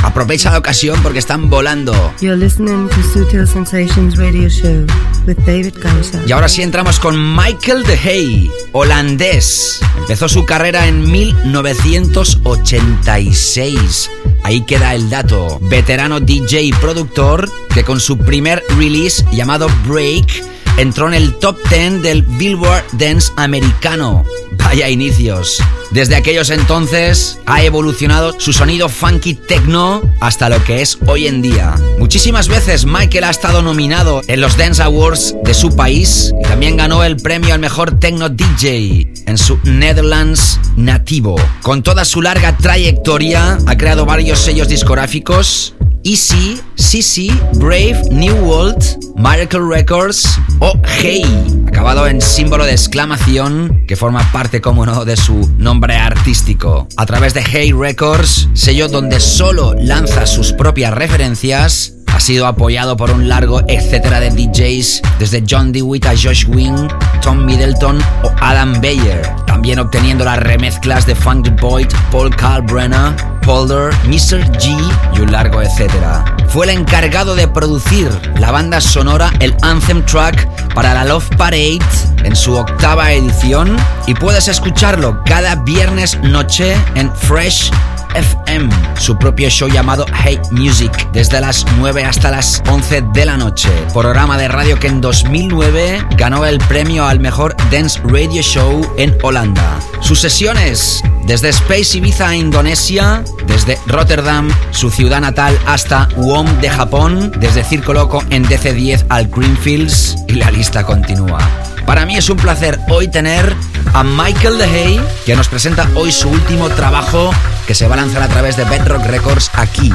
Aprovecha 0.02 0.50
la 0.50 0.58
ocasión 0.58 1.02
porque 1.02 1.18
están 1.18 1.48
volando. 1.48 2.12
You're 2.20 2.36
listening 2.36 2.88
to 2.88 3.02
Sutil 3.12 3.46
Sensations 3.46 4.16
Radio 4.16 4.48
Show 4.48 4.86
with 5.26 5.38
David 5.46 5.74
Gausser. 5.80 6.22
Y 6.28 6.32
ahora 6.32 6.48
sí 6.48 6.62
entramos 6.62 7.00
con 7.00 7.34
Michael 7.34 7.82
de 7.84 7.96
Hey, 7.96 8.50
holandés. 8.72 9.80
Empezó 9.98 10.25
su 10.28 10.44
carrera 10.44 10.88
en 10.88 11.08
1986. 11.10 14.10
Ahí 14.42 14.60
queda 14.62 14.94
el 14.94 15.08
dato. 15.10 15.58
Veterano 15.62 16.20
DJ 16.20 16.62
y 16.62 16.72
productor 16.72 17.50
que 17.74 17.84
con 17.84 18.00
su 18.00 18.16
primer 18.18 18.62
release 18.78 19.24
llamado 19.32 19.68
Break 19.86 20.44
entró 20.76 21.08
en 21.08 21.14
el 21.14 21.34
top 21.34 21.56
10 21.70 22.02
del 22.02 22.22
Billboard 22.22 22.84
Dance 22.92 23.32
americano. 23.36 24.24
Vaya 24.58 24.88
inicios. 24.88 25.62
Desde 25.90 26.16
aquellos 26.16 26.50
entonces 26.50 27.38
ha 27.46 27.62
evolucionado 27.62 28.38
su 28.38 28.52
sonido 28.52 28.88
funky 28.88 29.34
techno 29.34 30.02
hasta 30.20 30.48
lo 30.48 30.62
que 30.64 30.82
es 30.82 30.98
hoy 31.06 31.26
en 31.26 31.40
día. 31.40 31.74
Muchísimas 31.98 32.48
veces 32.48 32.84
Michael 32.84 33.24
ha 33.24 33.30
estado 33.30 33.62
nominado 33.62 34.22
en 34.26 34.40
los 34.40 34.56
Dance 34.56 34.82
Awards 34.82 35.34
de 35.44 35.54
su 35.54 35.74
país 35.76 36.32
y 36.40 36.42
también 36.42 36.76
ganó 36.76 37.04
el 37.04 37.16
premio 37.16 37.54
al 37.54 37.60
mejor 37.60 37.98
techno 37.98 38.28
DJ 38.28 39.12
en 39.26 39.38
su 39.38 39.58
Netherlands 39.64 40.60
nativo. 40.76 41.36
Con 41.62 41.82
toda 41.82 42.04
su 42.04 42.20
larga 42.22 42.56
trayectoria 42.56 43.58
ha 43.66 43.76
creado 43.76 44.04
varios 44.04 44.40
sellos 44.40 44.68
discográficos 44.68 45.74
Easy, 46.08 46.60
CC, 46.76 47.32
Brave, 47.54 48.00
New 48.12 48.32
World, 48.44 48.80
Miracle 49.16 49.58
Records 49.68 50.38
o 50.60 50.72
Hey, 51.00 51.24
acabado 51.66 52.06
en 52.06 52.20
símbolo 52.20 52.64
de 52.64 52.70
exclamación 52.70 53.84
que 53.88 53.96
forma 53.96 54.20
parte, 54.30 54.60
como 54.60 54.86
no, 54.86 55.04
de 55.04 55.16
su 55.16 55.52
nombre 55.58 55.96
artístico. 55.96 56.86
A 56.96 57.06
través 57.06 57.34
de 57.34 57.42
Hey 57.42 57.72
Records, 57.72 58.48
sello 58.54 58.86
donde 58.86 59.18
solo 59.18 59.74
lanza 59.74 60.26
sus 60.26 60.52
propias 60.52 60.94
referencias, 60.94 61.94
ha 62.06 62.20
sido 62.20 62.46
apoyado 62.46 62.96
por 62.96 63.10
un 63.10 63.28
largo 63.28 63.62
etcétera 63.66 64.20
de 64.20 64.30
DJs, 64.30 65.02
desde 65.18 65.42
John 65.48 65.72
DeWitt 65.72 66.06
a 66.06 66.10
Josh 66.10 66.46
Wing, 66.46 66.86
Tom 67.20 67.44
Middleton 67.44 67.98
o 68.22 68.30
Adam 68.40 68.80
Beyer, 68.80 69.22
también 69.44 69.80
obteniendo 69.80 70.24
las 70.24 70.38
remezclas 70.38 71.04
de 71.04 71.16
Funky 71.16 71.50
Boyd, 71.50 71.88
Paul 72.12 72.30
Kalbrenner, 72.36 73.35
Polder, 73.46 73.94
Mr. 74.08 74.44
G 74.58 74.76
y 75.14 75.20
un 75.20 75.30
largo 75.30 75.62
etcétera. 75.62 76.24
Fue 76.48 76.66
el 76.66 76.78
encargado 76.78 77.36
de 77.36 77.46
producir 77.46 78.10
la 78.40 78.50
banda 78.50 78.80
sonora, 78.80 79.32
el 79.38 79.54
Anthem 79.62 80.04
Track 80.04 80.74
para 80.74 80.92
la 80.92 81.04
Love 81.04 81.28
Parade 81.36 81.78
en 82.24 82.34
su 82.34 82.54
octava 82.54 83.12
edición 83.12 83.76
y 84.08 84.14
puedes 84.14 84.48
escucharlo 84.48 85.22
cada 85.24 85.54
viernes 85.54 86.18
noche 86.22 86.76
en 86.96 87.14
Fresh 87.14 87.70
FM, 88.14 88.68
su 88.98 89.16
propio 89.18 89.48
show 89.48 89.68
llamado 89.68 90.06
Hey 90.22 90.40
Music, 90.50 90.92
desde 91.12 91.40
las 91.40 91.66
9 91.78 92.04
hasta 92.04 92.30
las 92.30 92.62
11 92.68 93.04
de 93.12 93.24
la 93.24 93.36
noche. 93.36 93.68
Programa 93.92 94.38
de 94.38 94.48
radio 94.48 94.78
que 94.78 94.86
en 94.86 95.00
2009 95.00 96.06
ganó 96.16 96.44
el 96.44 96.58
premio 96.58 97.06
al 97.06 97.20
mejor 97.20 97.56
Dance 97.70 98.00
Radio 98.04 98.42
Show 98.42 98.86
en 98.96 99.16
Holanda. 99.22 99.78
Sus 100.00 100.20
sesiones 100.20 101.02
desde 101.26 101.48
Space 101.48 101.98
Ibiza 101.98 102.28
a 102.28 102.36
Indonesia, 102.36 103.24
desde 103.46 103.78
Rotterdam, 103.86 104.48
su 104.70 104.90
ciudad 104.90 105.20
natal, 105.20 105.58
hasta 105.66 106.08
WOM 106.16 106.46
de 106.60 106.70
Japón, 106.70 107.32
desde 107.38 107.64
Circo 107.64 107.92
Loco 107.92 108.22
en 108.30 108.44
DC10 108.44 109.06
al 109.08 109.26
Greenfields 109.28 110.16
y 110.28 110.34
la 110.34 110.50
lista 110.50 110.84
continúa. 110.84 111.38
Para 111.86 112.04
mí 112.04 112.16
es 112.16 112.28
un 112.28 112.36
placer 112.36 112.80
hoy 112.88 113.06
tener 113.08 113.54
a 113.94 114.02
Michael 114.02 114.58
DeHay, 114.58 115.00
que 115.24 115.36
nos 115.36 115.48
presenta 115.48 115.88
hoy 115.94 116.10
su 116.10 116.28
último 116.28 116.68
trabajo 116.70 117.30
que 117.66 117.74
se 117.74 117.86
va 117.86 117.94
a 117.94 117.98
lanzar 117.98 118.22
a 118.22 118.28
través 118.28 118.56
de 118.56 118.64
Bedrock 118.64 119.06
Records 119.06 119.50
aquí, 119.54 119.92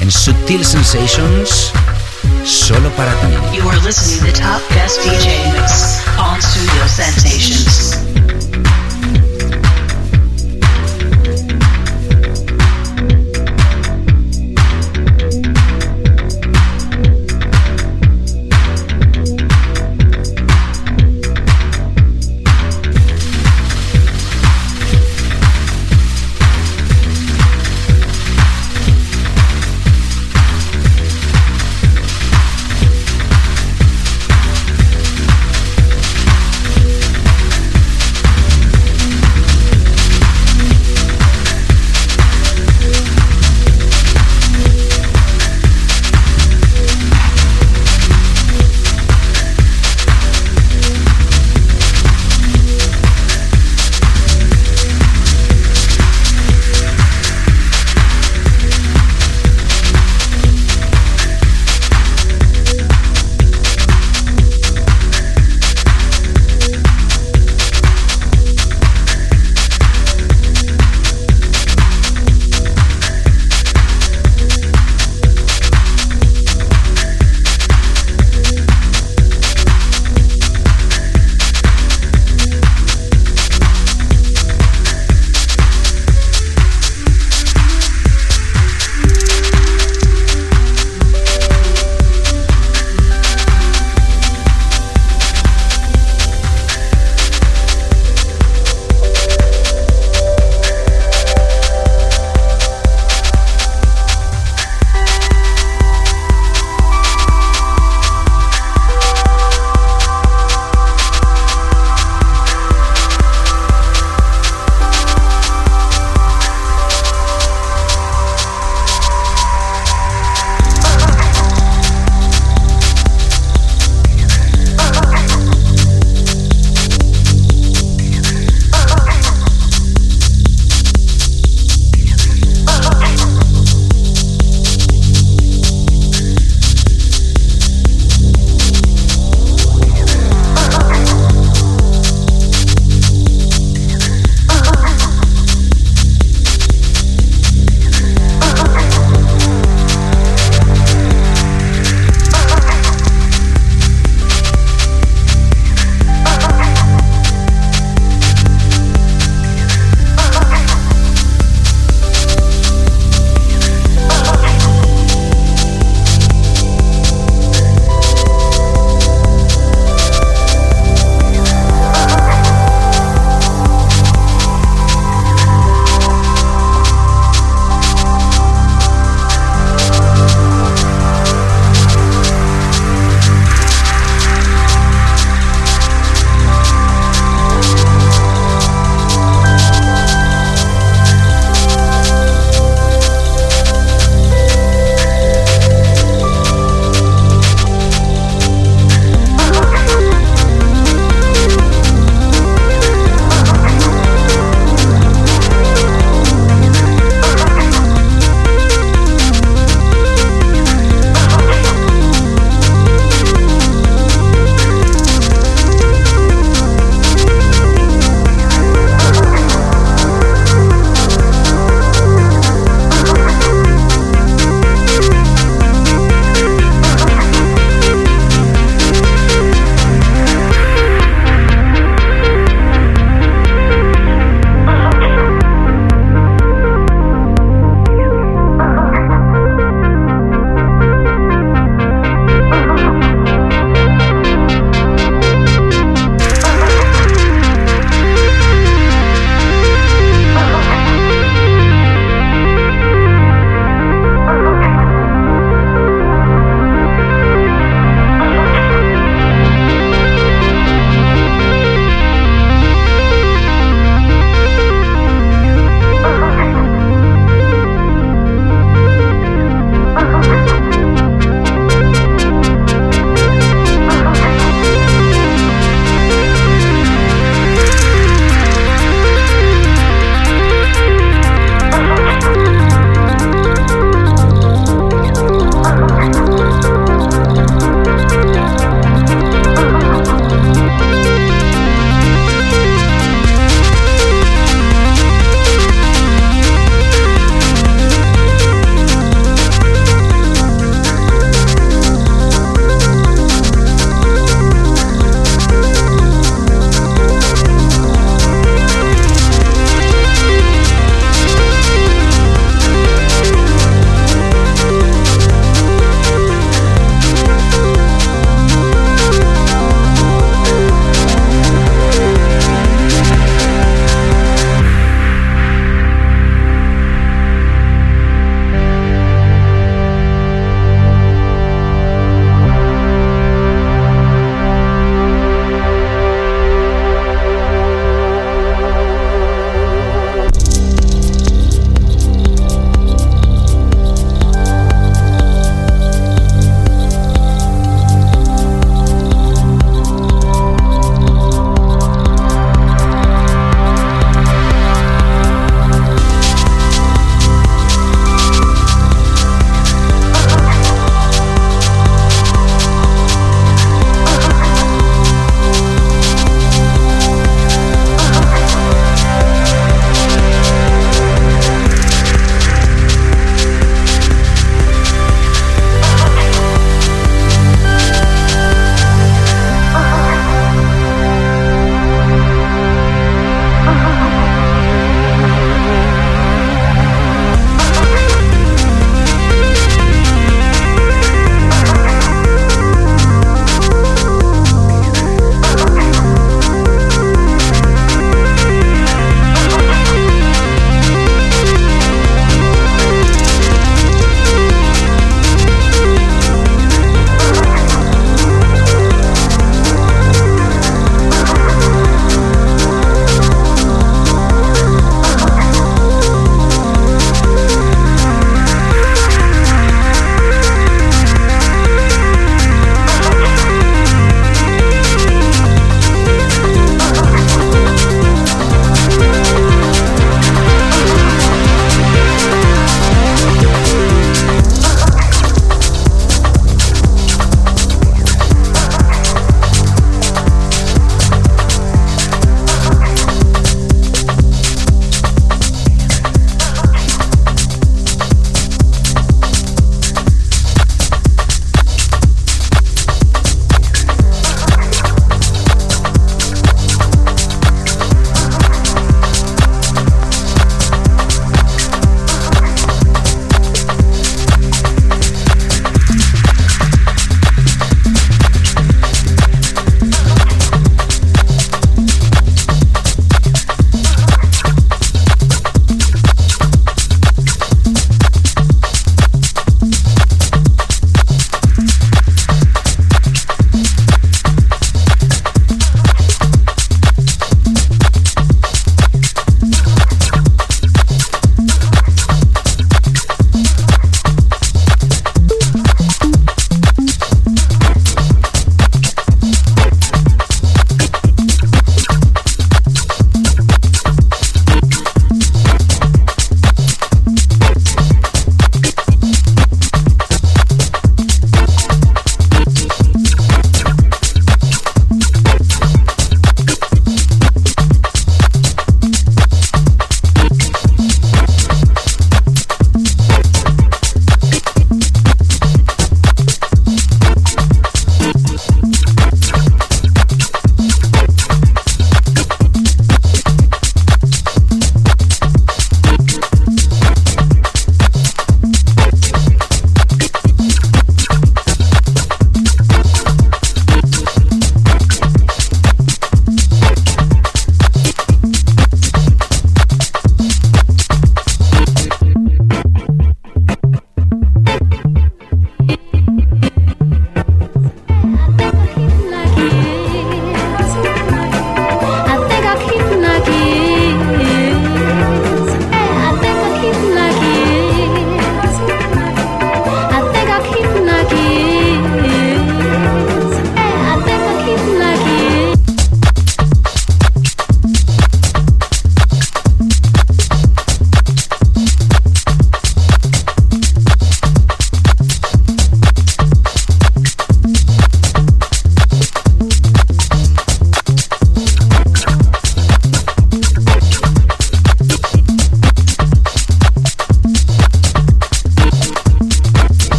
en 0.00 0.10
Sutil 0.10 0.64
Sensations, 0.64 1.72
solo 2.44 2.90
para 2.92 3.12
ti. 3.12 3.26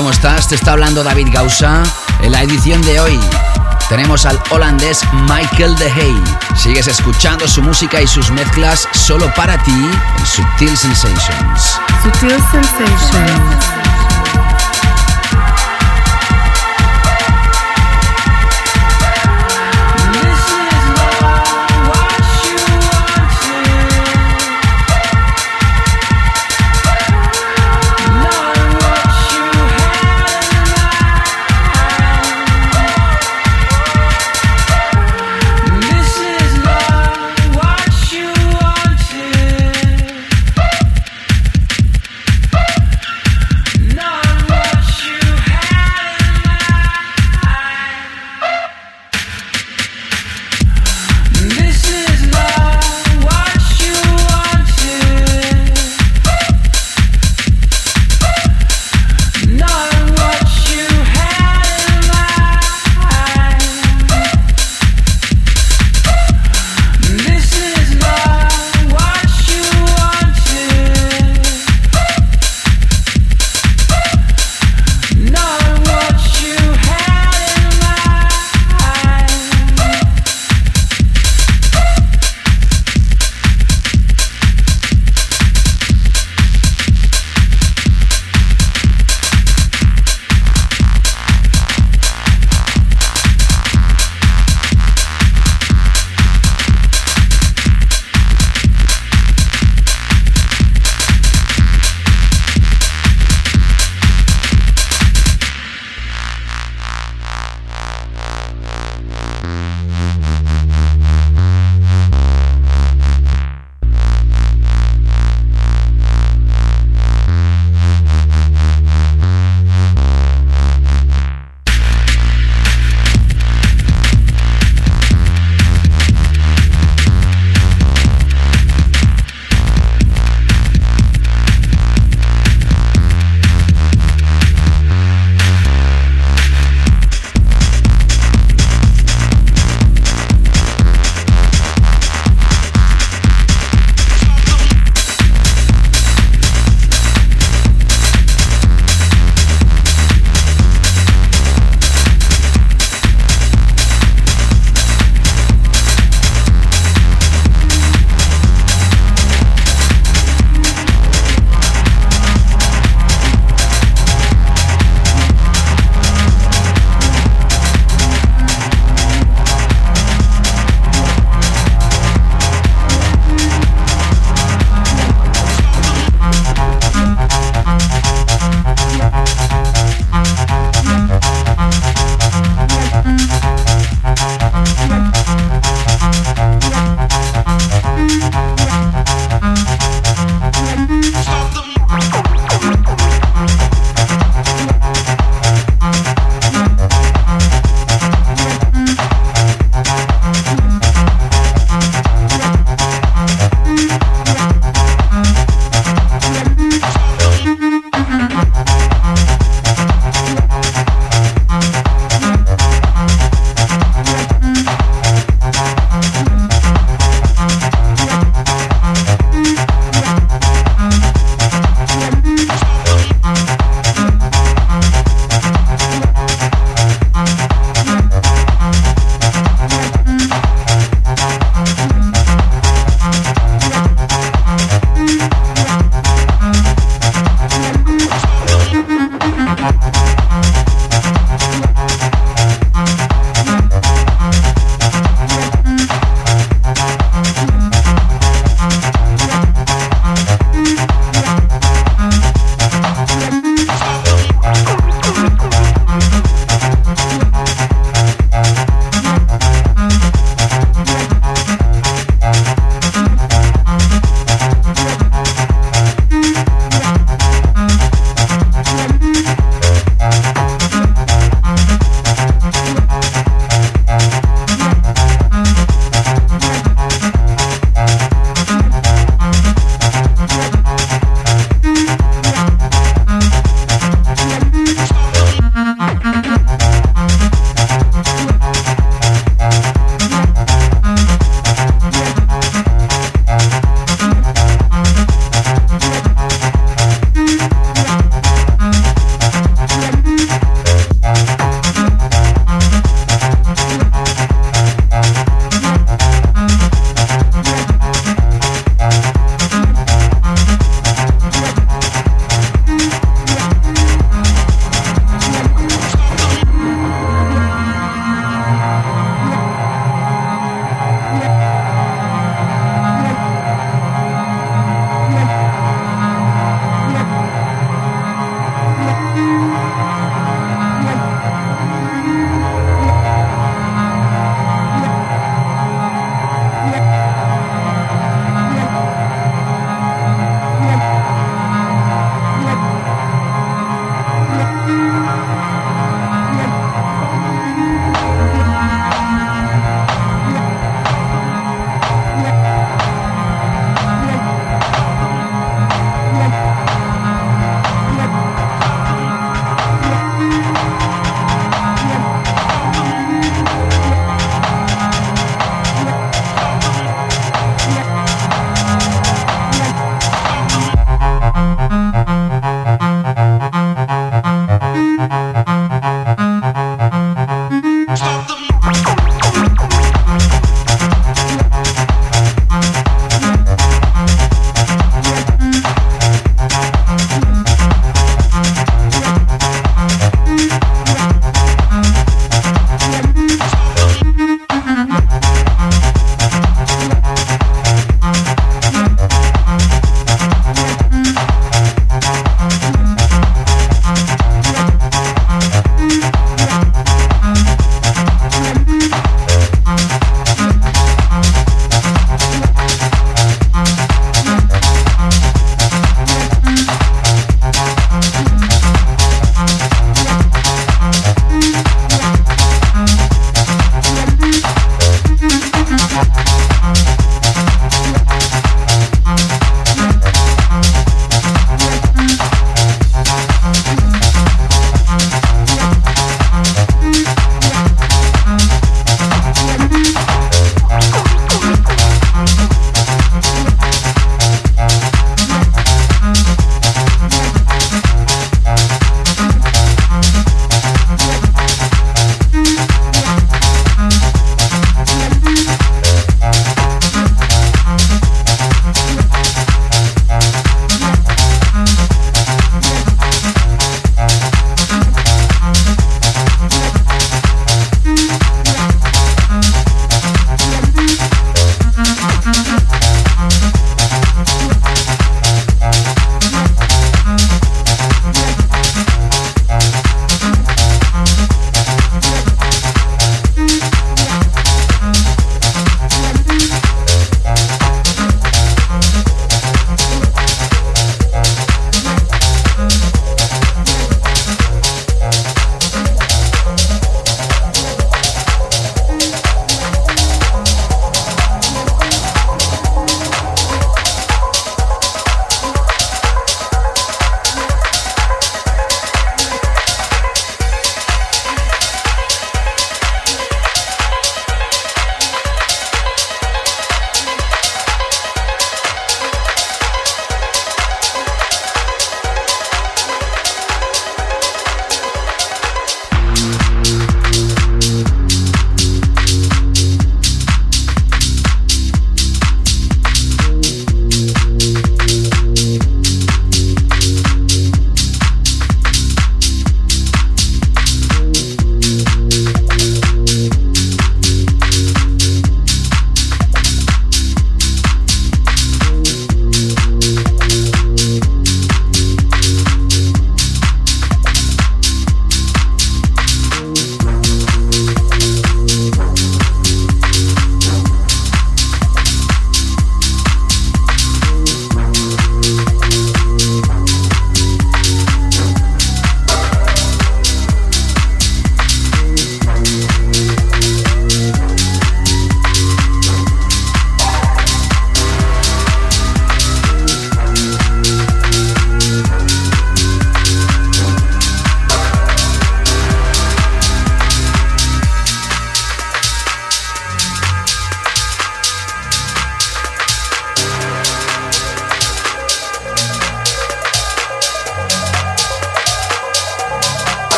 ¿Cómo 0.00 0.12
estás? 0.12 0.48
Te 0.48 0.54
está 0.54 0.72
hablando 0.72 1.04
David 1.04 1.28
Gausa. 1.30 1.82
En 2.22 2.32
la 2.32 2.42
edición 2.42 2.80
de 2.80 3.00
hoy 3.00 3.20
tenemos 3.90 4.24
al 4.24 4.40
holandés 4.48 5.02
Michael 5.28 5.76
De 5.76 5.92
Hey. 5.94 6.24
Sigues 6.56 6.88
escuchando 6.88 7.46
su 7.46 7.60
música 7.60 8.00
y 8.00 8.06
sus 8.06 8.30
mezclas 8.30 8.88
solo 8.92 9.30
para 9.34 9.62
ti 9.62 9.90
en 10.18 10.26
Subtil 10.26 10.74
Sensations. 10.74 11.78
Sutil 12.02 12.30
Sensations. 12.50 13.66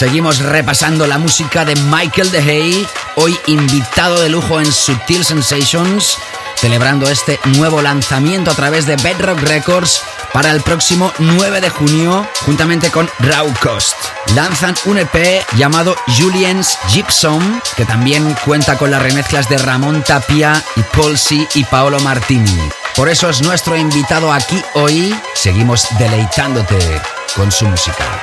Seguimos 0.00 0.38
repasando 0.38 1.06
la 1.06 1.18
música 1.18 1.66
de 1.66 1.74
Michael 1.76 2.30
DeHay, 2.30 2.88
hoy 3.16 3.38
invitado 3.48 4.18
de 4.22 4.30
lujo 4.30 4.58
en 4.58 4.72
Subtil 4.72 5.26
Sensations, 5.26 6.16
celebrando 6.54 7.10
este 7.10 7.38
nuevo 7.58 7.82
lanzamiento 7.82 8.50
a 8.50 8.54
través 8.54 8.86
de 8.86 8.96
Bedrock 8.96 9.40
Records 9.40 10.00
para 10.32 10.52
el 10.52 10.62
próximo 10.62 11.12
9 11.18 11.60
de 11.60 11.68
junio, 11.68 12.26
juntamente 12.46 12.90
con 12.90 13.10
Raw 13.18 13.52
Cost. 13.62 13.94
Lanzan 14.34 14.74
un 14.86 14.96
EP 14.96 15.44
llamado 15.58 15.94
Julian's 16.18 16.78
Gypsum, 16.88 17.60
que 17.76 17.84
también 17.84 18.34
cuenta 18.46 18.78
con 18.78 18.90
las 18.90 19.02
remezclas 19.02 19.50
de 19.50 19.58
Ramón 19.58 20.02
Tapia 20.02 20.64
y 20.76 21.16
C. 21.18 21.46
y 21.56 21.64
Paolo 21.64 22.00
Martini. 22.00 22.70
Por 22.96 23.10
eso 23.10 23.28
es 23.28 23.42
nuestro 23.42 23.76
invitado 23.76 24.32
aquí 24.32 24.64
hoy. 24.72 25.14
Seguimos 25.34 25.88
deleitándote 25.98 27.02
con 27.34 27.50
su 27.50 27.66
música. 27.66 28.22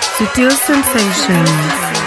Sensations. 0.65 2.06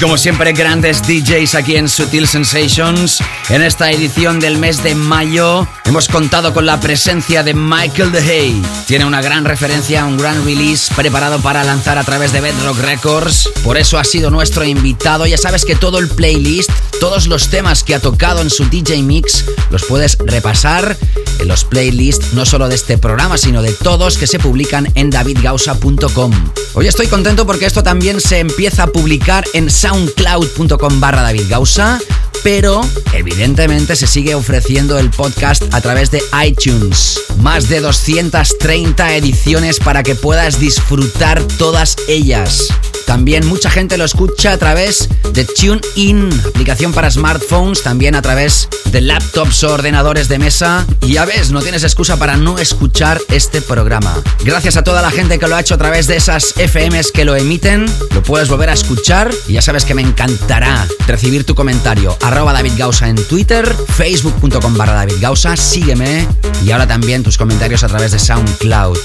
Como 0.00 0.16
siempre, 0.16 0.52
grandes 0.52 1.02
DJs 1.02 1.54
aquí 1.54 1.76
en 1.76 1.88
Sutil 1.88 2.26
Sensations. 2.26 3.18
En 3.50 3.60
esta 3.60 3.90
edición 3.90 4.40
del 4.40 4.56
mes 4.56 4.82
de 4.82 4.94
mayo 4.94 5.66
hemos 5.84 6.08
contado 6.08 6.54
con 6.54 6.64
la 6.64 6.80
presencia 6.80 7.42
de 7.42 7.54
Michael 7.54 8.10
DeHay. 8.12 8.62
Tiene 8.86 9.04
una 9.04 9.20
gran 9.20 9.44
referencia, 9.44 10.06
un 10.06 10.16
gran 10.16 10.44
release 10.44 10.94
preparado 10.94 11.40
para 11.40 11.64
lanzar 11.64 11.98
a 11.98 12.04
través 12.04 12.32
de 12.32 12.40
Bedrock 12.40 12.78
Records. 12.78 13.50
Por 13.62 13.76
eso 13.76 13.98
ha 13.98 14.04
sido 14.04 14.30
nuestro 14.30 14.64
invitado. 14.64 15.26
Ya 15.26 15.36
sabes 15.36 15.64
que 15.64 15.76
todo 15.76 15.98
el 15.98 16.08
playlist, 16.08 16.70
todos 17.00 17.26
los 17.26 17.48
temas 17.48 17.84
que 17.84 17.94
ha 17.94 18.00
tocado 18.00 18.40
en 18.40 18.50
su 18.50 18.64
DJ 18.70 19.02
Mix, 19.02 19.44
los 19.70 19.84
puedes 19.84 20.16
repasar 20.18 20.96
en 21.38 21.48
los 21.48 21.64
playlists 21.64 22.32
no 22.32 22.46
solo 22.46 22.68
de 22.68 22.76
este 22.76 22.96
programa, 22.96 23.36
sino 23.36 23.60
de 23.60 23.72
todos 23.72 24.16
que 24.16 24.26
se 24.26 24.38
publican 24.38 24.90
en 24.94 25.10
davidgausa.com. 25.10 26.32
Hoy 26.72 26.86
estoy 26.86 27.08
contento 27.08 27.46
porque 27.46 27.66
esto 27.66 27.82
también 27.82 28.20
se 28.20 28.38
empieza 28.38 28.84
a 28.84 28.86
publicar 28.86 29.44
en 29.54 29.68
soundcloud.com 29.68 31.00
barra 31.00 31.22
davidgausa, 31.22 31.98
pero 32.44 32.80
evidentemente 33.12 33.96
se 33.96 34.06
sigue 34.06 34.36
ofreciendo 34.36 34.96
el 34.98 35.10
podcast 35.10 35.64
a 35.74 35.80
través 35.80 36.12
de 36.12 36.22
iTunes. 36.46 37.20
Más 37.38 37.68
de 37.68 37.80
230 37.80 39.16
ediciones 39.16 39.80
para 39.80 40.04
que 40.04 40.14
puedas 40.14 40.60
disfrutar 40.60 41.42
todas 41.58 41.96
ellas. 42.06 42.68
También 43.04 43.46
mucha 43.48 43.68
gente 43.68 43.98
lo 43.98 44.04
escucha 44.04 44.52
a 44.52 44.58
través 44.58 45.08
de 45.32 45.44
TuneIn, 45.44 46.30
aplicación 46.46 46.92
para 46.92 47.10
smartphones, 47.10 47.82
también 47.82 48.14
a 48.14 48.22
través 48.22 48.68
de 48.90 49.00
laptops 49.00 49.64
o 49.64 49.72
ordenadores 49.72 50.28
de 50.28 50.38
mesa. 50.38 50.86
Y 51.02 51.14
ya 51.14 51.24
ves, 51.24 51.50
no 51.50 51.62
tienes 51.62 51.84
excusa 51.84 52.16
para 52.16 52.36
no 52.36 52.58
escuchar 52.58 53.20
este 53.28 53.62
programa. 53.62 54.14
Gracias 54.44 54.76
a 54.76 54.84
toda 54.84 55.02
la 55.02 55.10
gente 55.10 55.38
que 55.38 55.48
lo 55.48 55.56
ha 55.56 55.60
hecho 55.60 55.74
a 55.74 55.78
través 55.78 56.06
de 56.06 56.16
esas 56.16 56.54
FMs 56.56 57.12
que 57.12 57.24
lo 57.24 57.36
emiten, 57.36 57.86
lo 58.14 58.22
puedes 58.22 58.48
volver 58.48 58.70
a 58.70 58.72
escuchar 58.72 59.30
y 59.48 59.54
ya 59.54 59.62
sabes 59.62 59.84
que 59.84 59.94
me 59.94 60.02
encantará 60.02 60.86
recibir 61.06 61.44
tu 61.44 61.54
comentario. 61.54 62.16
Arroba 62.22 62.52
David 62.52 62.72
Gausa 62.76 63.08
en 63.08 63.16
Twitter, 63.16 63.66
facebook.com 63.96 64.76
barra 64.76 64.94
David 64.94 65.16
Gausa, 65.20 65.56
sígueme 65.56 66.26
y 66.64 66.70
ahora 66.70 66.86
también 66.86 67.22
tus 67.22 67.38
comentarios 67.38 67.84
a 67.84 67.88
través 67.88 68.12
de 68.12 68.18
SoundCloud. 68.18 68.98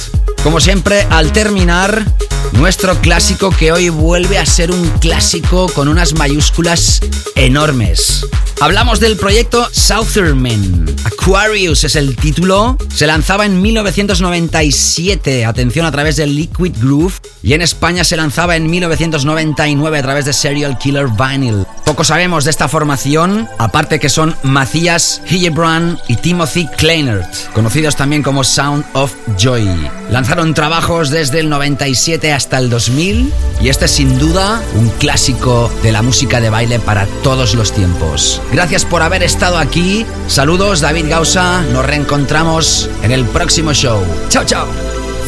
Como 0.44 0.60
siempre, 0.60 1.08
al 1.10 1.32
terminar, 1.32 2.06
nuestro 2.54 2.96
clásico 3.02 3.50
que 3.52 3.72
hoy 3.72 3.90
vuelve 3.90 4.38
a 4.38 4.46
ser 4.46 4.72
un 4.72 4.90
clásico 5.00 5.68
con 5.70 5.88
unas 5.88 6.14
mayúsculas 6.14 7.02
enormes. 7.36 8.26
Hablamos 8.62 9.00
del 9.00 9.18
proyecto 9.18 9.68
Southerman. 9.72 10.86
Aquarius 11.04 11.84
es 11.84 11.96
el 11.96 12.16
título. 12.16 12.78
Se 12.90 13.06
lanzaba 13.06 13.46
en 13.46 13.62
1997, 13.62 15.46
atención, 15.46 15.86
a 15.86 15.92
través 15.92 16.16
de 16.16 16.26
Liquid 16.26 16.74
Groove. 16.80 17.14
Y 17.44 17.54
en 17.54 17.62
España 17.62 18.04
se 18.04 18.16
lanzaba 18.16 18.56
en 18.56 18.70
1999 18.70 20.00
a 20.00 20.02
través 20.02 20.26
de 20.26 20.34
Serial 20.34 20.78
Killer 20.78 21.08
Vinyl. 21.08 21.66
Poco 21.84 22.04
sabemos 22.04 22.46
de 22.46 22.52
esta 22.52 22.68
formación, 22.68 23.48
aparte 23.60 24.00
que 24.00 24.10
son 24.10 24.36
Matthias 24.42 25.22
Hillebrand 25.30 26.00
y 26.08 26.16
Timothy 26.16 26.68
Kleinert, 26.78 27.52
conocidos 27.54 27.96
también 27.96 28.24
como 28.24 28.44
Sound 28.44 28.84
of 28.94 29.14
Joy. 29.38 29.70
Lanzaron 30.10 30.54
trabajos 30.54 31.12
desde 31.12 31.42
el 31.42 31.50
97 31.50 32.34
hasta 32.36 32.58
el 32.58 32.70
2000 32.70 33.34
y 33.62 33.70
este 33.70 33.86
es 33.86 33.92
sin 33.92 34.20
duda 34.20 34.62
un 34.76 34.90
clásico 34.90 35.72
de 35.84 35.92
la 35.92 36.02
música 36.02 36.42
de 36.42 36.50
baile 36.50 36.80
para 36.80 37.06
todos 37.24 37.56
los 37.56 37.72
tiempos. 37.72 38.42
Gracias 38.52 38.86
por 38.86 39.02
haber 39.02 39.24
estado 39.24 39.58
aquí. 39.58 40.06
Saludos, 40.28 40.82
David 40.82 41.06
Gausa. 41.10 41.62
Nos 41.72 41.86
reencontramos 41.86 42.90
en 43.04 43.12
el 43.12 43.26
próximo 43.26 43.74
show. 43.74 44.04
Chao, 44.30 44.44
chao. 44.46 44.68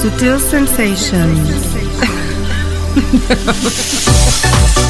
Sutil 0.01 0.39
Sensations. 0.39 1.49